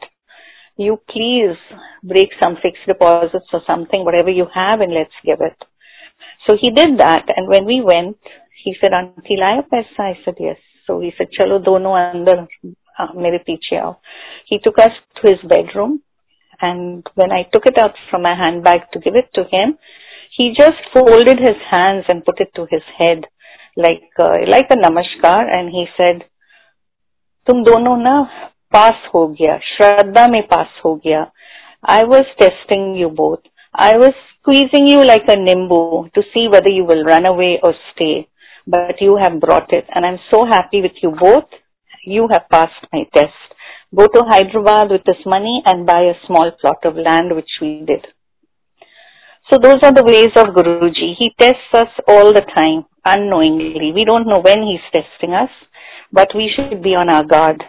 you 0.77 1.01
please 1.11 1.57
break 2.03 2.29
some 2.41 2.57
fixed 2.63 2.87
deposits 2.87 3.47
or 3.53 3.63
something, 3.67 4.05
whatever 4.05 4.31
you 4.31 4.47
have, 4.55 4.81
and 4.81 4.95
let's 4.95 5.15
give 5.25 5.41
it. 5.41 5.57
So 6.47 6.57
he 6.61 6.71
did 6.71 6.99
that, 6.99 7.25
and 7.37 7.49
when 7.49 7.65
we 7.65 7.83
went, 7.83 8.19
he 8.63 8.75
said, 8.81 8.93
Auntie, 8.93 9.37
lie 9.37 9.59
up, 9.59 9.69
I 9.73 10.15
said, 10.25 10.35
yes. 10.39 10.57
So 10.88 11.00
he 11.00 11.12
said, 11.18 11.28
चलो 11.40 11.60
दोनों 11.68 11.94
अंदर 12.00 12.48
मेरे 13.16 13.38
पीछे 13.48 13.78
आओ. 13.78 13.96
He 14.46 14.60
took 14.60 14.80
us 14.80 14.92
to 15.18 15.30
his 15.30 15.44
bedroom 15.50 16.00
and 16.62 17.06
when 17.16 17.32
I 17.32 17.44
took 17.54 17.66
it 17.66 17.78
out 17.78 17.96
from 18.10 18.24
my 18.24 18.36
handbag 18.36 18.92
to 18.94 19.00
give 19.00 19.16
it 19.16 19.30
to 19.36 19.44
him, 19.54 19.78
he 20.38 20.54
just 20.60 20.82
folded 20.94 21.40
his 21.40 21.58
hands 21.70 22.06
and 22.10 22.26
put 22.26 22.40
it 22.40 22.52
to 22.56 22.68
his 22.70 22.84
head 22.98 23.26
like 23.76 24.10
uh, 24.20 24.38
like 24.48 24.68
a 24.70 24.78
namaskar 24.78 25.42
and 25.58 25.70
he 25.70 25.86
said, 25.98 26.24
तुम 27.48 27.64
दोनों 27.64 27.96
ना 27.98 28.20
पास 28.74 29.08
हो 29.14 29.28
गया 29.40 29.58
श्रद्धा 29.70 30.28
में 30.28 30.42
पास 30.48 30.82
हो 30.86 30.96
गया 31.06 31.30
I 31.86 32.04
was 32.06 32.26
testing 32.40 32.96
you 32.96 33.10
both. 33.10 33.42
I 33.76 33.98
was 33.98 34.14
squeezing 34.40 34.88
you 34.88 35.04
like 35.06 35.26
a 35.28 35.36
nimbu 35.36 36.14
to 36.14 36.22
see 36.34 36.48
whether 36.48 36.70
you 36.70 36.86
will 36.86 37.04
run 37.04 37.26
away 37.26 37.60
or 37.62 37.74
stay. 37.92 38.28
but 38.71 39.01
you 39.01 39.17
have 39.17 39.41
brought 39.41 39.73
it 39.73 39.87
and 39.95 40.05
I'm 40.05 40.19
so 40.31 40.45
happy 40.45 40.83
with 40.83 40.93
you 41.03 41.13
both. 41.19 41.49
You 42.05 42.29
have 42.31 42.49
passed 42.51 42.85
my 42.93 43.05
test. 43.15 43.33
Go 43.97 44.07
to 44.07 44.23
Hyderabad 44.29 44.91
with 44.91 45.05
this 45.07 45.25
money 45.25 45.63
and 45.65 45.87
buy 45.87 46.03
a 46.03 46.21
small 46.27 46.51
plot 46.61 46.85
of 46.85 46.97
land 46.97 47.35
which 47.35 47.49
we 47.63 47.85
did. 47.87 48.07
So 49.51 49.57
those 49.57 49.81
are 49.83 49.93
the 49.93 50.05
ways 50.05 50.37
of 50.37 50.55
Guruji. 50.55 51.15
He 51.19 51.31
tests 51.41 51.73
us 51.73 51.89
all 52.07 52.35
the 52.35 52.45
time, 52.55 52.85
unknowingly. 53.07 53.93
We 53.95 54.05
don't 54.05 54.29
know 54.29 54.41
when 54.41 54.63
he's 54.63 54.85
testing 54.93 55.33
us, 55.33 55.49
but 56.13 56.29
we 56.35 56.53
should 56.55 56.83
be 56.83 56.91
on 56.91 57.09
our 57.09 57.25
guard. 57.25 57.65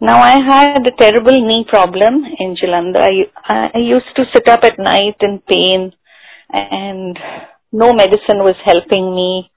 Now 0.00 0.22
I 0.22 0.40
had 0.40 0.86
a 0.86 0.96
terrible 0.98 1.36
knee 1.46 1.66
problem 1.68 2.24
in 2.38 2.56
Jalandhar. 2.56 3.02
I, 3.46 3.70
I 3.74 3.78
used 3.78 4.16
to 4.16 4.24
sit 4.34 4.48
up 4.48 4.60
at 4.62 4.78
night 4.78 5.16
in 5.20 5.42
pain 5.46 5.92
and 6.48 7.18
no 7.72 7.92
medicine 7.92 8.40
was 8.40 8.56
helping 8.64 9.14
me 9.14 9.50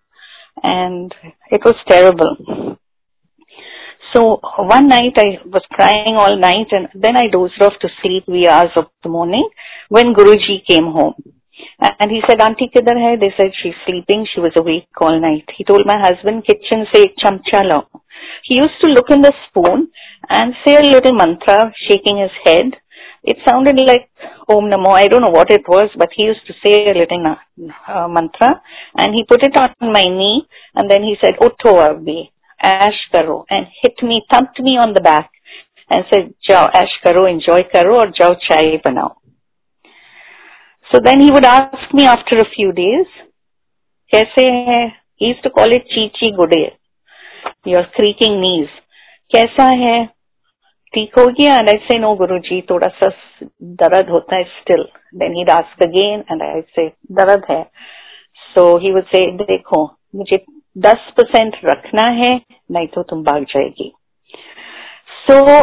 and 0.63 1.13
it 1.51 1.61
was 1.63 1.75
terrible. 1.87 2.77
So 4.13 4.39
one 4.57 4.87
night 4.87 5.13
I 5.17 5.37
was 5.45 5.63
crying 5.71 6.15
all 6.15 6.35
night 6.37 6.67
and 6.71 6.87
then 6.95 7.15
I 7.15 7.27
dozed 7.31 7.61
off 7.61 7.73
to 7.81 7.89
sleep 8.01 8.23
wee 8.27 8.47
hours 8.47 8.71
of 8.75 8.85
the 9.03 9.09
morning 9.09 9.47
when 9.89 10.13
Guruji 10.13 10.65
came 10.67 10.91
home. 10.91 11.13
And 11.79 12.09
he 12.11 12.21
said, 12.27 12.41
Auntie 12.41 12.71
kidhar 12.73 12.97
hai? 12.97 13.15
They 13.19 13.31
said 13.37 13.51
she's 13.61 13.77
sleeping. 13.85 14.25
She 14.33 14.41
was 14.41 14.53
awake 14.57 14.87
all 14.99 15.19
night. 15.19 15.45
He 15.57 15.63
told 15.63 15.85
my 15.85 15.99
husband, 15.99 16.45
kitchen 16.45 16.85
say 16.93 17.13
chamcha 17.23 17.63
lao. 17.63 17.87
He 18.43 18.55
used 18.55 18.79
to 18.83 18.89
look 18.89 19.09
in 19.09 19.21
the 19.21 19.33
spoon 19.47 19.89
and 20.29 20.53
say 20.65 20.75
a 20.75 20.81
little 20.81 21.13
mantra, 21.13 21.71
shaking 21.87 22.17
his 22.17 22.31
head. 22.43 22.75
It 23.23 23.37
sounded 23.47 23.79
like 23.85 24.09
Om 24.47 24.69
Namo. 24.69 24.95
I 24.95 25.07
don't 25.07 25.21
know 25.21 25.29
what 25.29 25.51
it 25.51 25.67
was, 25.67 25.89
but 25.97 26.09
he 26.15 26.23
used 26.23 26.45
to 26.47 26.53
say 26.63 26.89
a 26.89 26.97
little 26.97 27.35
uh, 27.87 28.07
mantra, 28.07 28.61
and 28.95 29.13
he 29.13 29.23
put 29.25 29.43
it 29.43 29.55
on 29.57 29.91
my 29.91 30.03
knee, 30.03 30.47
and 30.75 30.89
then 30.89 31.03
he 31.03 31.15
said, 31.21 31.35
"Utho 31.41 31.73
abhi, 31.83 32.31
ash 32.61 32.99
karo," 33.11 33.45
and 33.49 33.67
hit 33.81 34.01
me, 34.01 34.25
thumped 34.31 34.59
me 34.59 34.77
on 34.77 34.93
the 34.93 35.01
back, 35.01 35.29
and 35.89 36.05
said, 36.11 36.33
"Jao 36.47 36.69
ash 36.73 36.95
karo, 37.03 37.25
enjoy 37.25 37.63
karo, 37.71 37.97
or 37.97 38.07
jao 38.07 38.35
chai 38.47 38.81
banao." 38.85 39.15
So 40.91 40.99
then 41.03 41.19
he 41.19 41.31
would 41.31 41.45
ask 41.45 41.93
me 41.93 42.05
after 42.05 42.39
a 42.39 42.49
few 42.55 42.71
days, 42.71 43.07
"Kaise 44.13 44.45
hai?" 44.69 44.95
He 45.15 45.27
used 45.27 45.43
to 45.43 45.49
call 45.49 45.69
it 45.71 45.83
"Chi 45.93 46.09
chi 46.17 46.31
gude," 46.31 46.71
your 47.65 47.85
creaking 47.95 48.39
knees. 48.39 48.69
"Kaisa 49.33 49.67
hai?" 49.83 50.09
ठीक 50.93 51.17
हो 51.19 51.25
गया 51.29 51.53
and 51.59 51.69
I 51.69 51.77
से 51.81 51.97
no 51.99 52.13
गुरु 52.15 52.37
जी 52.39 52.59
थोड़ा 52.69 52.87
सा 52.93 53.09
दर्द 53.81 54.09
होता 54.09 54.35
है 54.35 54.43
still 54.53 54.83
then 55.15 55.35
he 55.35 55.43
डास्क 55.43 55.83
अगेन 55.83 56.23
एंड 56.31 56.43
आई 56.43 56.61
से 56.75 56.87
दर्द 57.11 57.45
है. 57.51 57.63
सो 58.55 58.65
ही 58.77 58.91
वुड 58.91 59.03
से 59.05 59.25
देखो, 59.37 59.83
मुझे 60.15 60.43
दस 60.77 61.09
परसेंट 61.17 61.57
रखना 61.65 62.07
है, 62.13 62.35
नहीं 62.71 62.87
तो 62.87 63.03
तुम 63.03 63.23
भाग 63.23 63.43
जाएगी. 63.49 63.91
So 65.21 65.61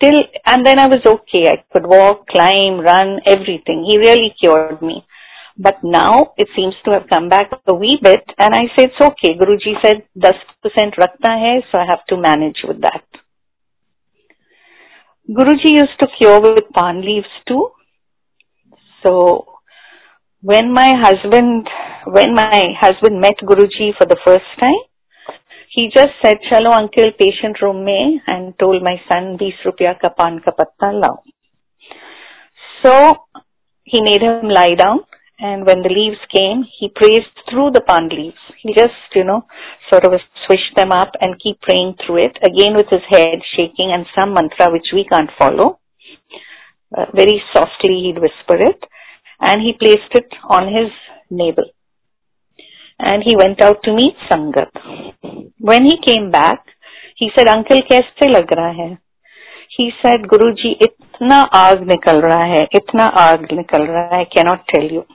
till 0.00 0.16
and 0.48 0.64
then 0.64 0.78
I 0.78 0.86
was 0.86 1.08
okay 1.10 1.46
I 1.48 1.56
could 1.74 1.86
walk 1.94 2.24
climb 2.30 2.80
run 2.88 3.18
everything 3.68 3.84
he 3.84 3.96
really 3.98 4.28
cured 4.40 4.82
me 4.82 5.00
but 5.66 5.84
now 5.84 6.24
it 6.40 6.48
seems 6.48 6.80
to 6.84 6.92
have 6.92 7.04
come 7.14 7.28
back 7.28 7.54
we 7.72 7.94
bet 8.04 8.32
and 8.40 8.54
I 8.54 8.66
say 8.76 8.82
it's 8.82 9.02
okay 9.06 9.32
गुरु 9.34 9.56
जी 9.64 9.74
से 9.84 9.94
दस 10.26 10.42
percent 10.64 11.00
रखना 11.00 11.34
है 11.44 11.58
so 11.60 11.78
I 11.78 11.86
have 11.86 11.98
to 12.08 12.16
manage 12.22 12.62
with 12.68 12.76
that 12.86 13.15
Guruji 15.28 15.72
used 15.72 15.98
to 16.00 16.06
cure 16.18 16.40
with 16.40 16.72
palm 16.72 17.00
leaves 17.00 17.26
too. 17.48 17.70
So 19.04 19.46
when 20.40 20.72
my 20.72 20.92
husband, 21.02 21.68
when 22.06 22.34
my 22.34 22.74
husband 22.80 23.20
met 23.20 23.34
Guruji 23.42 23.96
for 23.98 24.06
the 24.06 24.18
first 24.24 24.46
time, 24.60 24.82
he 25.70 25.90
just 25.94 26.10
said, 26.22 26.34
chalo 26.50 26.76
uncle 26.76 27.10
patient 27.18 27.60
room 27.60 27.84
mein 27.84 28.22
and 28.26 28.54
told 28.58 28.82
my 28.82 28.96
son, 29.10 29.36
20 29.36 29.52
rupiya 29.66 30.00
ka 30.00 30.10
pan 30.10 30.40
ka 30.44 30.52
patta 30.52 30.92
lao. 30.96 31.22
So 32.84 33.16
he 33.82 34.00
made 34.00 34.22
him 34.22 34.48
lie 34.48 34.74
down 34.74 35.00
and 35.38 35.66
when 35.66 35.82
the 35.82 35.88
leaves 35.88 36.22
came, 36.32 36.64
he 36.78 36.88
prays 36.88 37.26
through 37.50 37.72
the 37.72 37.80
palm 37.80 38.08
leaves. 38.08 38.38
He 38.62 38.72
just, 38.74 38.94
you 39.14 39.24
know, 39.24 39.44
sort 39.89 40.05
of 40.05 40.19
swish 40.45 40.67
them 40.75 40.91
up 40.91 41.11
and 41.19 41.41
keep 41.41 41.59
praying 41.61 41.95
through 42.05 42.25
it, 42.25 42.37
again 42.43 42.75
with 42.75 42.87
his 42.89 43.05
head 43.09 43.39
shaking 43.55 43.91
and 43.91 44.05
some 44.15 44.33
mantra 44.33 44.71
which 44.71 44.89
we 44.93 45.05
can't 45.11 45.29
follow. 45.37 45.79
Uh, 46.97 47.05
very 47.13 47.41
softly 47.55 48.01
he'd 48.03 48.19
whisper 48.19 48.61
it 48.61 48.83
and 49.39 49.61
he 49.61 49.73
placed 49.73 50.11
it 50.11 50.27
on 50.49 50.67
his 50.67 50.91
navel. 51.29 51.65
And 52.99 53.23
he 53.25 53.35
went 53.35 53.61
out 53.61 53.81
to 53.83 53.95
meet 53.95 54.15
Sangat. 54.29 54.69
When 55.59 55.85
he 55.85 55.97
came 56.05 56.29
back, 56.31 56.65
he 57.15 57.29
said, 57.35 57.47
Uncle, 57.47 57.81
kaise 57.89 58.27
lag 58.31 58.47
raha 58.47 58.75
hai? 58.75 58.99
He 59.77 59.91
said, 60.01 60.21
Guruji, 60.31 60.75
itna 60.87 61.49
aag 61.49 61.83
nikal 61.91 62.21
raha 62.21 62.47
hai, 62.53 62.67
itna 62.79 63.11
aag 63.15 63.49
nikal 63.51 63.87
raha 63.87 64.09
hai, 64.09 64.21
I 64.21 64.29
cannot 64.35 64.65
tell 64.73 64.83
you. 64.83 65.05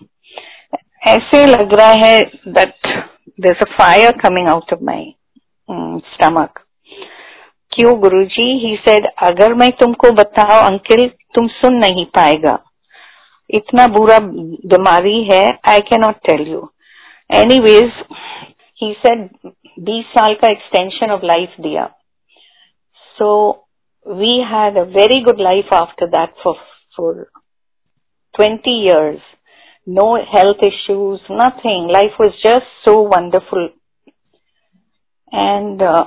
ऐसे 1.06 1.44
लग 1.46 1.74
रहा 1.78 1.90
है 2.04 2.20
that 3.30 3.40
there 3.40 3.56
a 3.62 3.72
fire 3.72 4.10
coming 4.10 4.48
out 4.48 4.72
of 4.72 4.78
my 4.82 5.14
stomach 6.14 6.60
क्यों 7.72 8.00
गुरुजी 8.00 8.66
he 8.66 8.76
said 8.76 9.06
अगर 9.22 9.54
मैं 9.54 9.70
तुमको 9.70 10.10
बताऊं 10.10 10.62
uncle 10.62 11.08
तुम 11.34 11.48
सुन 11.48 11.74
नहीं 11.74 12.04
पाएगा 12.04 12.58
इतना 13.50 13.86
बुरा 13.86 14.18
बीमारी 14.18 15.24
है 15.24 15.58
I 15.68 15.78
can 15.78 16.00
not 16.00 16.14
tell 16.14 16.46
you 16.48 16.70
any 17.30 17.58
ways 17.60 17.92
he 18.82 18.92
said 18.92 19.28
बीस 19.78 20.04
साल 20.04 20.34
का 20.34 20.50
एक्सटेंशन 20.50 21.10
ऑफ 21.10 21.20
लाइफ 21.24 21.54
दिया 21.60 21.86
so 23.16 23.28
we 24.06 24.38
had 24.40 24.78
a 24.78 24.82
very 24.82 25.20
good 25.20 25.40
life 25.40 25.74
after 25.74 26.06
that 26.06 26.34
for 26.44 26.54
for 26.96 27.26
twenty 28.34 28.86
years 28.86 29.20
no 29.85 30.17
health 30.31 30.57
issues, 30.61 31.19
nothing. 31.29 31.89
Life 31.91 32.17
was 32.19 32.33
just 32.43 32.65
so 32.85 33.01
wonderful. 33.01 33.69
And 35.31 35.81
uh, 35.81 36.05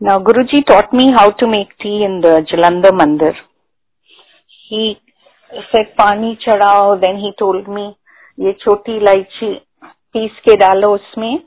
now 0.00 0.18
Guruji 0.18 0.64
taught 0.66 0.92
me 0.92 1.12
how 1.16 1.30
to 1.30 1.46
make 1.46 1.76
tea 1.80 2.04
in 2.04 2.20
the 2.20 2.46
Jalandhar 2.50 2.92
Mandir. 2.92 3.34
He 4.68 4.96
said 5.70 5.96
pani 5.96 6.38
chadao, 6.46 7.00
then 7.00 7.16
he 7.16 7.32
told 7.38 7.68
me 7.68 7.96
ye 8.36 8.52
choti 8.64 8.98
laichi 9.00 9.60
piece 10.12 10.38
ke 10.46 10.58
dalo 10.60 10.98
usme. 10.98 11.42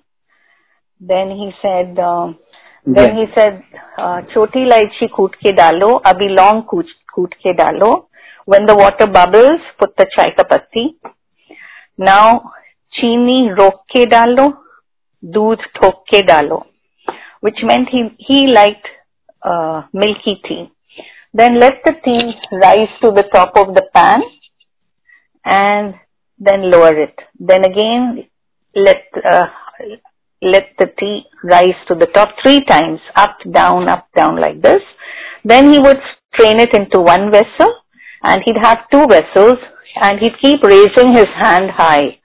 Then 1.00 1.32
he 1.32 1.52
said, 1.62 2.00
uh, 2.00 2.34
then 2.86 3.18
yeah. 3.18 3.26
he 3.26 3.26
said, 3.36 3.64
uh, 3.98 4.22
choti 4.34 4.66
laichi 4.72 5.10
koot 5.16 5.34
ke 5.44 5.56
dalo, 5.56 6.02
abhi 6.02 6.36
long 6.36 6.66
koot, 6.72 6.86
koot 7.16 7.34
ke 7.44 7.58
dalo 7.58 8.08
when 8.46 8.66
the 8.68 8.76
water 8.76 9.08
bubbles, 9.08 9.60
put 9.80 9.96
the 9.98 10.06
chai 10.16 10.30
ka 10.38 10.44
patti. 10.44 10.98
Now, 11.98 12.52
chini 12.94 13.50
rok 13.58 13.88
ke 13.94 14.06
dalo, 14.10 14.54
doodh 15.24 15.64
thok 15.80 16.06
ke 16.12 16.22
dalo, 16.28 16.66
which 17.42 17.58
meant 17.64 17.90
he, 17.90 18.10
he 18.20 18.48
liked 18.48 18.88
uh, 19.44 19.84
milky 19.94 20.42
tea. 20.48 20.72
Then 21.34 21.60
let 21.60 21.82
the 21.84 21.94
tea 22.04 22.34
rise 22.52 22.94
to 23.04 23.12
the 23.12 23.26
top 23.34 23.58
of 23.58 23.74
the 23.76 23.84
pan 23.94 24.22
and 25.44 25.96
then 26.40 26.72
lower 26.72 26.96
it. 26.98 27.16
Then 27.40 27.66
again, 27.66 28.28
let, 28.76 29.04
uh, 29.24 29.48
let 30.42 30.70
the 30.80 30.88
tea 31.00 31.24
rise 31.44 31.76
to 31.88 31.96
the 31.96 32.08
top 32.08 32.30
three 32.42 32.64
times, 32.66 33.00
up, 33.16 33.38
down, 33.52 33.90
up, 33.90 34.08
down 34.16 34.40
like 34.40 34.62
this. 34.62 34.82
Then 35.44 35.74
he 35.74 35.80
would 35.80 36.00
strain 36.34 36.60
it 36.60 36.74
into 36.74 37.02
one 37.02 37.32
vessel 37.32 37.74
and 38.28 38.42
he'd 38.46 38.62
have 38.62 38.80
two 38.92 39.06
vessels 39.08 39.60
and 40.02 40.20
he'd 40.20 40.38
keep 40.42 40.64
raising 40.64 41.14
his 41.14 41.30
hand 41.42 41.70
high 41.72 42.18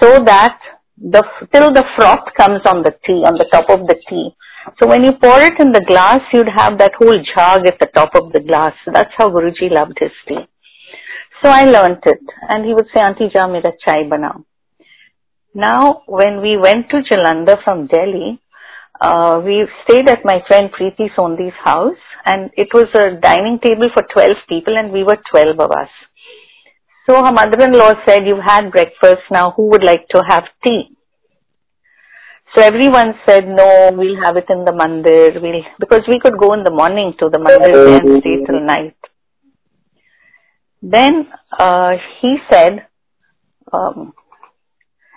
so 0.00 0.10
that 0.24 0.58
the 1.14 1.22
till 1.52 1.72
the 1.72 1.84
froth 1.96 2.28
comes 2.38 2.62
on 2.72 2.82
the 2.82 2.94
tea 3.06 3.20
on 3.30 3.34
the 3.34 3.48
top 3.52 3.68
of 3.70 3.86
the 3.86 3.96
tea. 4.08 4.28
So 4.80 4.88
when 4.88 5.02
you 5.02 5.12
pour 5.20 5.40
it 5.40 5.58
in 5.58 5.72
the 5.72 5.84
glass 5.88 6.20
you'd 6.32 6.54
have 6.56 6.78
that 6.78 6.92
whole 6.98 7.18
jug 7.34 7.66
at 7.66 7.78
the 7.80 7.90
top 7.94 8.14
of 8.14 8.32
the 8.32 8.40
glass. 8.40 8.74
That's 8.86 9.12
how 9.16 9.28
guruji 9.30 9.70
loved 9.70 9.98
his 9.98 10.12
tea. 10.28 10.44
So 11.42 11.50
i 11.50 11.64
learnt 11.64 12.04
it 12.06 12.20
and 12.48 12.64
he 12.64 12.72
would 12.72 12.86
say 12.94 13.04
auntie 13.04 13.30
ja 13.34 13.48
mera 13.48 13.72
chai 13.84 14.02
banao. 14.14 14.44
Now, 15.54 16.02
when 16.06 16.40
we 16.40 16.56
went 16.56 16.88
to 16.90 17.02
Jalandhar 17.08 17.62
from 17.62 17.86
Delhi, 17.86 18.40
uh, 18.98 19.42
we 19.44 19.68
stayed 19.84 20.08
at 20.08 20.24
my 20.24 20.38
friend 20.48 20.70
Preeti 20.72 21.08
Sondhi's 21.14 21.58
house 21.62 22.04
and 22.24 22.50
it 22.56 22.68
was 22.72 22.86
a 22.94 23.20
dining 23.20 23.58
table 23.64 23.88
for 23.92 24.02
12 24.12 24.30
people 24.48 24.76
and 24.76 24.92
we 24.92 25.02
were 25.02 25.18
12 25.30 25.58
of 25.58 25.70
us. 25.70 25.90
So 27.06 27.16
her 27.16 27.32
mother-in-law 27.32 28.04
said, 28.06 28.26
you've 28.26 28.44
had 28.44 28.70
breakfast 28.70 29.22
now, 29.30 29.52
who 29.56 29.70
would 29.70 29.82
like 29.82 30.06
to 30.14 30.22
have 30.28 30.44
tea? 30.64 30.96
So 32.54 32.62
everyone 32.62 33.14
said, 33.26 33.44
no, 33.46 33.90
we'll 33.92 34.22
have 34.22 34.36
it 34.36 34.46
in 34.50 34.64
the 34.64 34.72
mandir, 34.72 35.40
we'll, 35.40 35.62
because 35.80 36.02
we 36.06 36.20
could 36.20 36.38
go 36.38 36.52
in 36.52 36.64
the 36.64 36.70
morning 36.70 37.14
to 37.18 37.28
the 37.30 37.38
mandir 37.38 37.98
and 37.98 38.20
stay 38.20 38.44
till 38.46 38.60
night. 38.60 38.96
Then, 40.82 41.28
uh, 41.58 41.92
he 42.20 42.36
said, 42.50 42.86
um, 43.72 44.12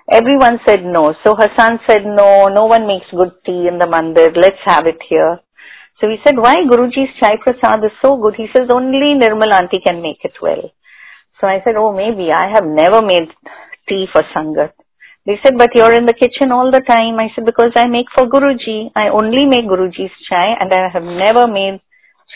everyone 0.10 0.60
said 0.66 0.86
no. 0.86 1.14
So 1.26 1.36
her 1.36 1.50
son 1.58 1.80
said, 1.88 2.06
no, 2.06 2.46
no 2.48 2.66
one 2.66 2.88
makes 2.88 3.08
good 3.12 3.34
tea 3.46 3.68
in 3.68 3.80
the 3.80 3.86
mandir, 3.86 4.36
let's 4.36 4.62
have 4.66 4.88
it 4.88 4.98
here. 5.10 5.40
So 6.00 6.08
we 6.08 6.20
said, 6.26 6.36
why 6.38 6.56
Guruji's 6.70 7.16
chai 7.20 7.38
prasad 7.42 7.84
is 7.84 7.96
so 8.02 8.18
good? 8.18 8.36
He 8.36 8.48
says, 8.56 8.68
only 8.70 9.16
Nirmal 9.16 9.54
auntie 9.54 9.80
can 9.86 10.02
make 10.02 10.20
it 10.24 10.34
well. 10.42 10.72
So 11.40 11.48
I 11.48 11.60
said, 11.64 11.76
oh, 11.78 11.94
maybe. 11.96 12.32
I 12.32 12.52
have 12.54 12.66
never 12.66 13.02
made 13.02 13.30
tea 13.88 14.06
for 14.12 14.24
Sangat. 14.36 14.74
They 15.26 15.40
said, 15.44 15.58
but 15.58 15.72
you're 15.74 15.96
in 15.98 16.06
the 16.06 16.14
kitchen 16.14 16.52
all 16.52 16.70
the 16.70 16.82
time. 16.82 17.18
I 17.18 17.30
said, 17.34 17.46
because 17.46 17.72
I 17.76 17.88
make 17.88 18.08
for 18.14 18.28
Guruji. 18.28 18.92
I 18.96 19.08
only 19.08 19.46
make 19.46 19.66
Guruji's 19.66 20.12
chai 20.30 20.56
and 20.60 20.72
I 20.72 20.90
have 20.92 21.04
never 21.04 21.48
made 21.48 21.82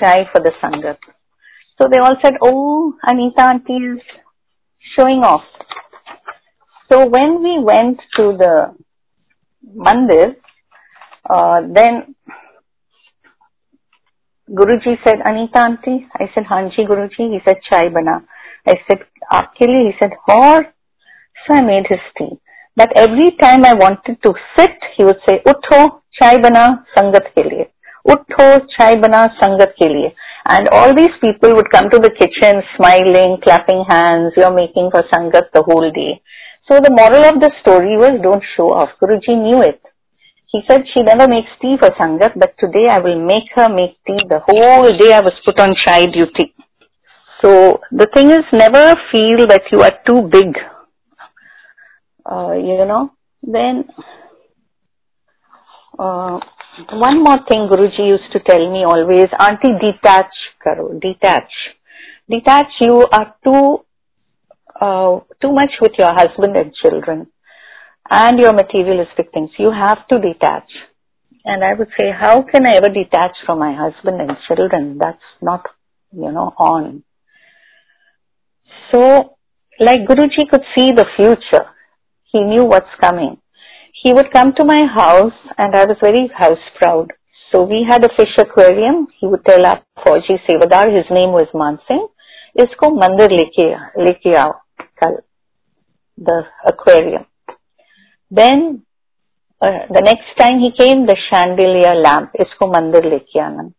chai 0.01 0.25
for 0.31 0.41
the 0.41 0.51
Sangat. 0.63 0.97
So 1.77 1.87
they 1.91 1.99
all 1.99 2.15
said, 2.21 2.33
oh, 2.41 2.93
Anita 3.03 3.41
auntie 3.41 3.73
is 3.73 4.01
showing 4.97 5.19
off. 5.23 5.43
So 6.91 7.05
when 7.05 7.43
we 7.43 7.63
went 7.63 7.99
to 8.17 8.35
the 8.37 8.75
mandir, 9.75 10.35
uh, 11.29 11.61
then 11.73 12.15
गुरु 14.50 14.75
जी 14.84 14.94
से 15.03 15.12
Anita 15.29 15.63
aunty 15.63 15.91
आई 16.22 16.25
set 16.25 16.46
हाँ 16.50 16.62
जी 16.68 16.84
गुरु 16.84 17.06
जी 17.08 17.24
ही 17.32 17.38
set 17.39 17.58
चाय 17.63 17.89
बना। 17.89 18.13
आई 18.70 18.74
set 18.88 19.03
आपके 19.34 19.65
लिए? 19.65 19.84
ही 19.86 19.91
set 19.98 20.15
और 20.29 20.63
सो 21.38 21.53
I 21.56 21.62
made 21.65 21.88
his 21.91 22.08
tea 22.20 22.25
but 22.77 22.98
every 22.98 23.27
time 23.41 23.65
I 23.65 23.74
wanted 23.82 24.15
to 24.24 24.32
sit 24.56 24.79
he 24.94 25.03
would 25.06 25.20
say 25.29 25.36
उठो, 25.50 25.88
चाय 26.13 26.38
बना 26.38 26.65
संगत 26.98 27.32
के 27.36 27.44
लिए। 27.50 27.65
उठो, 28.06 28.58
चाय 28.58 28.96
बना 28.96 29.25
संगत 29.38 29.75
के 29.79 29.89
लिए। 29.89 30.12
And 30.51 30.68
all 30.74 30.91
these 30.91 31.10
people 31.22 31.53
would 31.53 31.68
come 31.72 31.89
to 31.89 31.98
the 31.98 32.12
kitchen 32.13 32.62
smiling 32.68 33.38
clapping 33.38 33.82
hands 33.91 34.38
you 34.38 34.46
are 34.46 34.51
making 34.51 34.89
for 34.91 35.06
sangat 35.08 35.50
the 35.58 35.63
whole 35.70 35.89
day 35.91 36.13
so 36.70 36.79
the 36.79 36.91
moral 36.91 37.25
of 37.25 37.38
the 37.46 37.51
story 37.60 37.96
was 37.98 38.18
don't 38.24 38.44
show 38.56 38.70
off 38.82 38.89
Guru 39.03 39.15
ji 39.27 39.36
knew 39.36 39.62
it 39.62 39.79
He 40.51 40.62
said 40.68 40.82
she 40.94 41.03
never 41.03 41.27
makes 41.27 41.50
tea 41.62 41.75
for 41.79 41.91
Sangat, 41.91 42.34
but 42.36 42.56
today 42.58 42.88
I 42.89 43.00
will 43.00 43.24
make 43.24 43.50
her 43.56 43.70
make 43.70 43.98
tea. 44.08 44.18
The 44.27 44.41
whole 44.48 44.89
day 44.98 45.13
I 45.13 45.22
was 45.22 45.34
put 45.46 45.60
on 45.60 45.75
chai 45.75 46.06
duty. 46.06 46.56
So 47.41 47.79
the 47.91 48.08
thing 48.15 48.32
is 48.32 48.46
never 48.51 48.96
feel 49.12 49.46
that 49.48 49.62
you 49.72 49.79
are 49.82 49.94
too 50.08 50.27
big. 50.27 50.56
Uh, 52.25 52.53
you 52.53 52.84
know, 52.86 53.12
then 53.44 53.86
uh, 56.00 56.39
one 56.94 57.24
more 57.24 57.39
thing 57.48 57.70
Guruji 57.72 58.08
used 58.08 58.32
to 58.34 58.39
tell 58.39 58.72
me 58.72 58.84
always, 58.84 59.27
Auntie 59.39 59.77
detach 59.79 60.34
karo, 60.63 60.98
detach. 61.00 61.51
Detach, 62.27 62.72
you 62.82 63.06
are 63.12 63.36
too, 63.44 63.86
uh, 64.82 65.20
too 65.41 65.51
much 65.51 65.72
with 65.79 65.94
your 66.00 66.12
husband 66.13 66.56
and 66.58 66.74
children 66.74 67.27
and 68.09 68.39
your 68.39 68.53
materialistic 68.53 69.31
things. 69.33 69.51
You 69.57 69.71
have 69.71 70.07
to 70.07 70.19
detach. 70.19 70.69
And 71.45 71.63
I 71.63 71.73
would 71.73 71.89
say, 71.97 72.11
how 72.11 72.43
can 72.43 72.65
I 72.65 72.75
ever 72.75 72.89
detach 72.89 73.31
from 73.45 73.59
my 73.59 73.73
husband 73.73 74.22
and 74.22 74.31
children? 74.48 74.98
That's 75.00 75.17
not, 75.41 75.65
you 76.11 76.31
know, 76.31 76.53
on. 76.57 77.03
So, 78.91 79.35
like 79.79 80.01
Guruji 80.01 80.50
could 80.50 80.63
see 80.75 80.91
the 80.91 81.05
future. 81.15 81.65
He 82.31 82.41
knew 82.41 82.65
what's 82.65 82.93
coming. 83.00 83.37
He 84.03 84.13
would 84.13 84.31
come 84.31 84.53
to 84.57 84.65
my 84.65 84.85
house 84.93 85.33
and 85.57 85.75
I 85.75 85.85
was 85.85 85.98
very 86.01 86.29
house 86.35 86.59
proud. 86.77 87.11
So 87.51 87.63
we 87.63 87.85
had 87.89 88.03
a 88.05 88.09
fish 88.09 88.35
aquarium. 88.37 89.07
He 89.19 89.27
would 89.27 89.43
tell 89.45 89.65
our 89.65 89.81
Fauji 90.05 90.37
Sevadar, 90.48 90.95
his 90.95 91.05
name 91.09 91.31
was 91.31 91.48
Mansingh, 91.53 92.07
isko 92.57 92.91
mandir 92.93 93.29
leke, 93.29 93.75
leke 93.98 94.35
aao, 94.35 94.53
kal, 95.01 95.17
the 96.17 96.43
aquarium. 96.67 97.25
Then 98.31 98.83
uh, 99.61 99.87
the 99.89 100.01
next 100.01 100.37
time 100.39 100.59
he 100.59 100.72
came, 100.77 101.05
the 101.05 101.18
chandelier 101.29 101.96
lamp, 101.96 102.31
isko 102.39 102.72
mandir 102.74 103.03
leke 103.03 103.35
aana. 103.35 103.74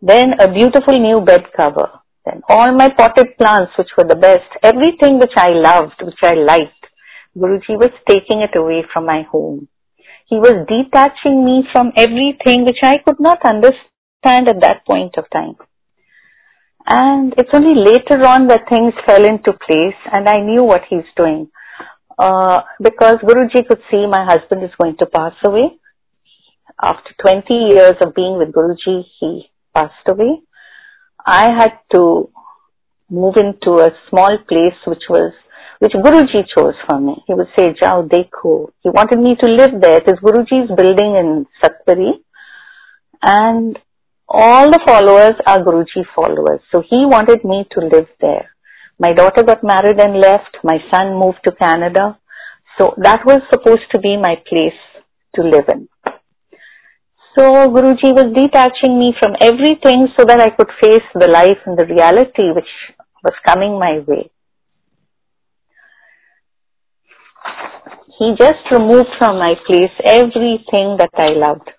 Then 0.00 0.34
a 0.38 0.52
beautiful 0.52 0.98
new 0.98 1.24
bed 1.24 1.44
cover. 1.56 1.88
Then 2.24 2.42
all 2.48 2.76
my 2.76 2.88
potted 2.96 3.36
plants, 3.38 3.72
which 3.78 3.88
were 3.96 4.06
the 4.06 4.16
best, 4.16 4.48
everything 4.62 5.18
which 5.18 5.36
I 5.36 5.50
loved, 5.50 6.00
which 6.02 6.22
I 6.22 6.34
liked, 6.34 6.84
Guruji 7.36 7.78
was 7.78 7.90
taking 8.08 8.42
it 8.42 8.56
away 8.56 8.84
from 8.92 9.06
my 9.06 9.22
home. 9.30 9.68
He 10.26 10.36
was 10.36 10.66
detaching 10.68 11.44
me 11.44 11.64
from 11.72 11.92
everything 11.96 12.64
which 12.64 12.82
I 12.82 12.98
could 12.98 13.18
not 13.18 13.38
understand 13.44 14.48
at 14.48 14.60
that 14.60 14.84
point 14.86 15.16
of 15.16 15.24
time. 15.32 15.56
And 16.86 17.34
it's 17.38 17.50
only 17.52 17.74
later 17.74 18.24
on 18.26 18.48
that 18.48 18.68
things 18.68 18.92
fell 19.06 19.24
into 19.24 19.52
place 19.52 20.00
and 20.12 20.28
I 20.28 20.40
knew 20.40 20.64
what 20.64 20.82
he's 20.88 21.08
doing. 21.16 21.48
Uh, 22.18 22.62
because 22.82 23.18
Guruji 23.22 23.66
could 23.68 23.80
see 23.90 24.06
my 24.06 24.24
husband 24.24 24.64
is 24.64 24.70
going 24.80 24.96
to 24.98 25.06
pass 25.06 25.34
away. 25.44 25.78
After 26.82 27.10
20 27.20 27.54
years 27.54 27.94
of 28.00 28.14
being 28.14 28.38
with 28.38 28.52
Guruji, 28.52 29.04
he 29.20 29.50
passed 29.74 30.06
away. 30.08 30.42
I 31.24 31.44
had 31.56 31.78
to 31.94 32.30
move 33.08 33.36
into 33.36 33.78
a 33.78 33.90
small 34.10 34.36
place 34.48 34.78
which 34.86 35.04
was, 35.08 35.32
which 35.78 35.92
Guruji 35.92 36.42
chose 36.56 36.74
for 36.88 37.00
me. 37.00 37.22
He 37.26 37.34
would 37.34 37.48
say, 37.58 37.74
Jao 37.80 38.02
dekho. 38.02 38.70
He 38.82 38.90
wanted 38.90 39.20
me 39.20 39.36
to 39.40 39.46
live 39.46 39.80
there. 39.80 39.98
It 39.98 40.08
is 40.08 40.18
Guruji's 40.18 40.74
building 40.76 41.14
in 41.16 41.46
Satpuri. 41.62 42.12
And 43.22 43.78
all 44.28 44.70
the 44.70 44.80
followers 44.86 45.36
are 45.46 45.60
Guruji 45.60 46.04
followers. 46.14 46.60
So 46.72 46.82
he 46.82 47.06
wanted 47.06 47.44
me 47.44 47.64
to 47.72 47.80
live 47.80 48.08
there. 48.20 48.50
My 48.98 49.12
daughter 49.12 49.42
got 49.42 49.62
married 49.62 50.00
and 50.00 50.20
left. 50.20 50.58
My 50.64 50.78
son 50.90 51.18
moved 51.18 51.38
to 51.44 51.52
Canada. 51.52 52.18
So 52.78 52.94
that 52.98 53.24
was 53.24 53.40
supposed 53.52 53.86
to 53.92 53.98
be 54.00 54.16
my 54.16 54.36
place 54.48 54.80
to 55.34 55.42
live 55.42 55.68
in. 55.68 55.88
So 57.36 57.70
Guruji 57.70 58.10
was 58.14 58.34
detaching 58.34 58.98
me 58.98 59.14
from 59.20 59.36
everything 59.40 60.08
so 60.18 60.24
that 60.26 60.40
I 60.40 60.50
could 60.50 60.70
face 60.80 61.06
the 61.14 61.28
life 61.28 61.58
and 61.66 61.78
the 61.78 61.86
reality 61.86 62.50
which 62.54 62.72
was 63.22 63.34
coming 63.46 63.78
my 63.78 64.00
way. 64.06 64.30
He 68.18 68.34
just 68.36 68.66
removed 68.72 69.10
from 69.18 69.38
my 69.38 69.54
place 69.66 69.94
everything 70.04 70.96
that 70.98 71.14
I 71.16 71.28
loved. 71.28 71.70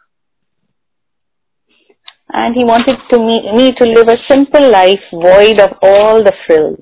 And 2.31 2.55
he 2.55 2.63
wanted 2.63 2.95
to 3.11 3.19
me, 3.19 3.41
me 3.53 3.71
to 3.73 3.85
live 3.89 4.07
a 4.07 4.15
simple 4.29 4.71
life 4.71 5.03
void 5.11 5.59
of 5.59 5.71
all 5.81 6.23
the 6.23 6.33
frills. 6.47 6.79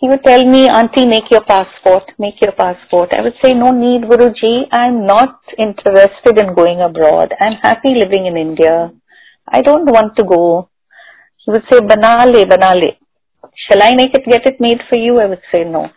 He 0.00 0.08
would 0.08 0.24
tell 0.24 0.42
me, 0.42 0.66
Auntie, 0.66 1.04
make 1.04 1.30
your 1.30 1.44
passport, 1.44 2.04
make 2.18 2.40
your 2.40 2.52
passport. 2.52 3.10
I 3.12 3.22
would 3.22 3.34
say, 3.44 3.52
no 3.52 3.70
need, 3.70 4.08
Guruji. 4.08 4.62
I'm 4.72 5.06
not 5.06 5.40
interested 5.58 6.40
in 6.40 6.54
going 6.54 6.80
abroad. 6.80 7.34
I'm 7.38 7.58
happy 7.62 7.90
living 8.02 8.24
in 8.24 8.38
India. 8.38 8.92
I 9.46 9.60
don't 9.60 9.84
want 9.84 10.16
to 10.16 10.24
go. 10.24 10.70
He 11.44 11.50
would 11.50 11.64
say, 11.70 11.80
banale, 11.80 12.48
banale. 12.48 12.96
Shall 13.68 13.82
I 13.82 13.94
make 13.94 14.14
it, 14.14 14.24
get 14.24 14.46
it 14.46 14.58
made 14.58 14.78
for 14.88 14.96
you? 14.96 15.20
I 15.20 15.26
would 15.26 15.42
say, 15.54 15.64
no. 15.64 15.90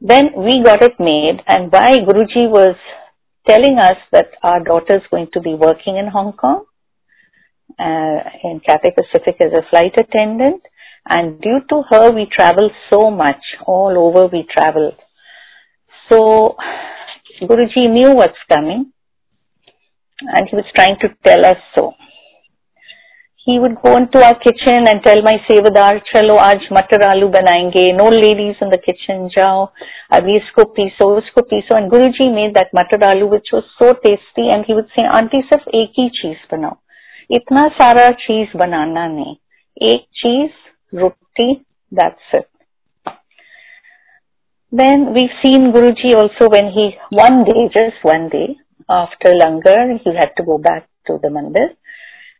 Then 0.00 0.30
we 0.36 0.62
got 0.62 0.84
it 0.84 0.94
made 1.00 1.42
and 1.48 1.72
why 1.72 1.98
Guruji 2.06 2.48
was 2.48 2.76
telling 3.48 3.78
us 3.80 3.96
that 4.12 4.30
our 4.44 4.62
daughter 4.62 4.96
is 4.96 5.10
going 5.10 5.26
to 5.32 5.40
be 5.40 5.54
working 5.54 5.96
in 5.96 6.06
Hong 6.06 6.34
Kong, 6.34 6.66
uh, 7.80 8.18
in 8.44 8.60
Cathay 8.64 8.92
Pacific 8.96 9.40
as 9.40 9.52
a 9.52 9.68
flight 9.70 9.94
attendant 9.98 10.62
and 11.06 11.40
due 11.40 11.60
to 11.68 11.82
her, 11.90 12.10
we 12.12 12.26
travel 12.26 12.70
so 12.92 13.10
much. 13.10 13.42
All 13.66 13.96
over 13.98 14.28
we 14.28 14.46
travel. 14.50 14.92
So, 16.10 16.56
Guruji 17.42 17.88
knew 17.90 18.14
what's 18.14 18.38
coming. 18.52 18.92
And 20.20 20.48
he 20.48 20.54
was 20.54 20.64
trying 20.76 20.96
to 21.00 21.08
tell 21.24 21.44
us 21.44 21.56
so. 21.74 21.94
He 23.44 23.58
would 23.58 23.74
go 23.82 23.96
into 23.96 24.22
our 24.24 24.38
kitchen 24.38 24.86
and 24.86 25.02
tell 25.04 25.20
my 25.22 25.34
sevadar, 25.50 26.00
chalo 26.14 26.38
aaj 26.38 26.68
matar 26.70 27.02
aloo 27.02 27.32
banayenge. 27.32 27.96
No 27.96 28.06
ladies 28.08 28.54
in 28.60 28.70
the 28.70 28.78
kitchen, 28.78 29.28
jao. 29.36 29.72
Abhi 30.12 30.38
isko 30.38 30.72
piso, 30.76 31.18
usko 31.18 31.42
piso. 31.50 31.74
And 31.74 31.90
Guruji 31.90 32.32
made 32.32 32.54
that 32.54 32.68
matar 32.72 33.02
aloo 33.02 33.28
which 33.28 33.48
was 33.52 33.64
so 33.80 33.94
tasty. 33.94 34.48
And 34.54 34.64
he 34.64 34.74
would 34.74 34.86
say, 34.96 35.04
auntie, 35.04 35.42
sirf 35.50 35.66
ek 35.66 35.90
hi 35.96 36.08
cheese 36.22 36.44
banao. 36.52 36.76
Itna 37.28 37.70
sara 37.76 38.14
cheez 38.24 38.56
banana 38.56 39.08
nahi. 39.08 39.40
Ek 39.80 40.06
cheez 40.22 40.52
roti, 40.92 41.64
that's 41.90 42.20
it. 42.32 42.48
Then 44.70 45.12
we've 45.12 45.36
seen 45.44 45.72
Guruji 45.72 46.14
also 46.16 46.48
when 46.48 46.72
he, 46.72 46.96
one 47.10 47.44
day, 47.44 47.68
just 47.68 48.02
one 48.02 48.30
day, 48.30 48.56
after 48.88 49.30
Langar, 49.34 49.98
he 50.02 50.16
had 50.16 50.32
to 50.36 50.44
go 50.44 50.58
back 50.58 50.88
to 51.06 51.18
the 51.20 51.28
mandir 51.28 51.76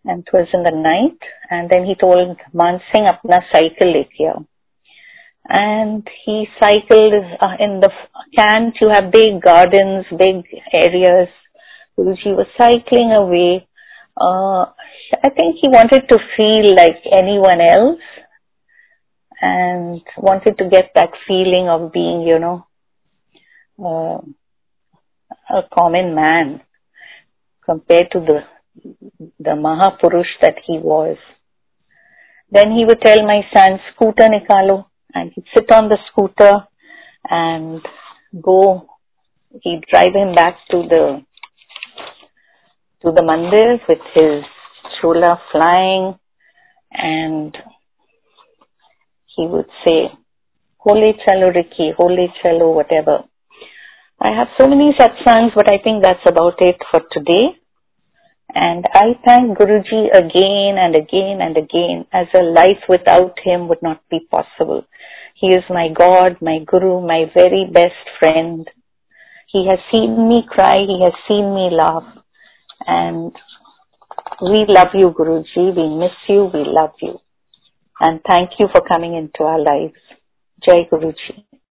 and 0.04 0.24
it 0.26 0.32
was 0.32 0.48
in 0.52 0.62
the 0.62 0.72
night 0.74 1.18
and 1.50 1.70
then 1.70 1.84
he 1.84 1.94
told 1.94 2.36
Mansingh 2.54 3.06
apna 3.10 3.42
cycle 3.52 3.92
lekya. 3.92 4.46
And 5.48 6.06
he 6.24 6.46
cycled 6.60 7.14
uh, 7.40 7.56
in 7.58 7.80
the 7.80 7.90
camp, 8.36 8.76
you 8.80 8.88
have 8.90 9.12
big 9.12 9.42
gardens, 9.42 10.06
big 10.10 10.46
areas. 10.72 11.28
Guruji 11.98 12.32
was 12.34 12.46
cycling 12.56 13.12
away. 13.12 13.66
Uh, 14.16 14.72
I 15.22 15.28
think 15.30 15.56
he 15.60 15.68
wanted 15.68 16.08
to 16.08 16.18
feel 16.36 16.74
like 16.74 17.02
anyone 17.10 17.60
else 17.60 18.00
and 19.42 20.00
wanted 20.16 20.56
to 20.58 20.68
get 20.70 20.92
that 20.94 21.10
feeling 21.26 21.68
of 21.68 21.92
being, 21.92 22.22
you 22.22 22.38
know, 22.38 22.64
uh, 23.78 24.20
a 25.50 25.62
common 25.74 26.14
man 26.14 26.60
compared 27.64 28.10
to 28.12 28.20
the 28.20 28.40
the 29.38 29.50
Mahapurush 29.50 30.32
that 30.40 30.54
he 30.66 30.78
was. 30.78 31.18
Then 32.50 32.72
he 32.72 32.84
would 32.86 33.00
tell 33.00 33.26
my 33.26 33.42
son, 33.54 33.78
scooter 33.94 34.28
nikalo, 34.28 34.86
and 35.14 35.32
he'd 35.34 35.44
sit 35.54 35.70
on 35.70 35.88
the 35.88 35.98
scooter 36.10 36.66
and 37.28 37.82
go, 38.40 38.88
he'd 39.62 39.82
drive 39.90 40.14
him 40.14 40.34
back 40.34 40.56
to 40.70 40.82
the, 40.88 41.24
to 43.02 43.12
the 43.12 43.22
mandir 43.22 43.78
with 43.88 43.98
his 44.14 44.44
chola 45.00 45.40
flying 45.50 46.18
and 46.92 47.56
he 49.36 49.46
would 49.46 49.68
say, 49.86 50.10
Hole 50.78 51.14
chalo 51.24 51.54
Ricky, 51.54 51.92
hole 51.96 52.28
chalo, 52.42 52.74
whatever. 52.74 53.24
I 54.20 54.30
have 54.36 54.48
so 54.58 54.66
many 54.66 54.92
satsangs, 54.98 55.52
but 55.54 55.68
I 55.68 55.78
think 55.82 56.02
that's 56.02 56.26
about 56.26 56.60
it 56.60 56.76
for 56.90 57.00
today. 57.12 57.56
And 58.54 58.84
I 58.94 59.14
thank 59.24 59.56
Guruji 59.56 60.10
again 60.12 60.76
and 60.78 60.94
again 60.94 61.38
and 61.40 61.56
again 61.56 62.06
as 62.12 62.26
a 62.34 62.42
life 62.44 62.82
without 62.88 63.38
him 63.42 63.68
would 63.68 63.82
not 63.82 64.02
be 64.10 64.20
possible. 64.30 64.84
He 65.34 65.48
is 65.48 65.64
my 65.70 65.88
God, 65.88 66.36
my 66.40 66.58
Guru, 66.66 67.00
my 67.00 67.24
very 67.34 67.66
best 67.72 68.02
friend. 68.18 68.68
He 69.48 69.66
has 69.68 69.78
seen 69.90 70.28
me 70.28 70.44
cry, 70.48 70.84
he 70.86 71.00
has 71.02 71.14
seen 71.26 71.54
me 71.54 71.70
laugh. 71.72 72.04
And 72.86 73.32
we 74.42 74.66
love 74.68 74.94
you, 74.94 75.14
Guruji. 75.18 75.74
We 75.74 75.98
miss 75.98 76.16
you, 76.28 76.50
we 76.52 76.64
love 76.66 76.92
you. 77.00 77.18
And 78.02 78.20
thank 78.28 78.50
you 78.58 78.68
for 78.72 78.82
coming 78.82 79.14
into 79.14 79.44
our 79.44 79.60
lives. 79.60 79.94
Jai 80.66 80.88
Guruji. 80.92 81.44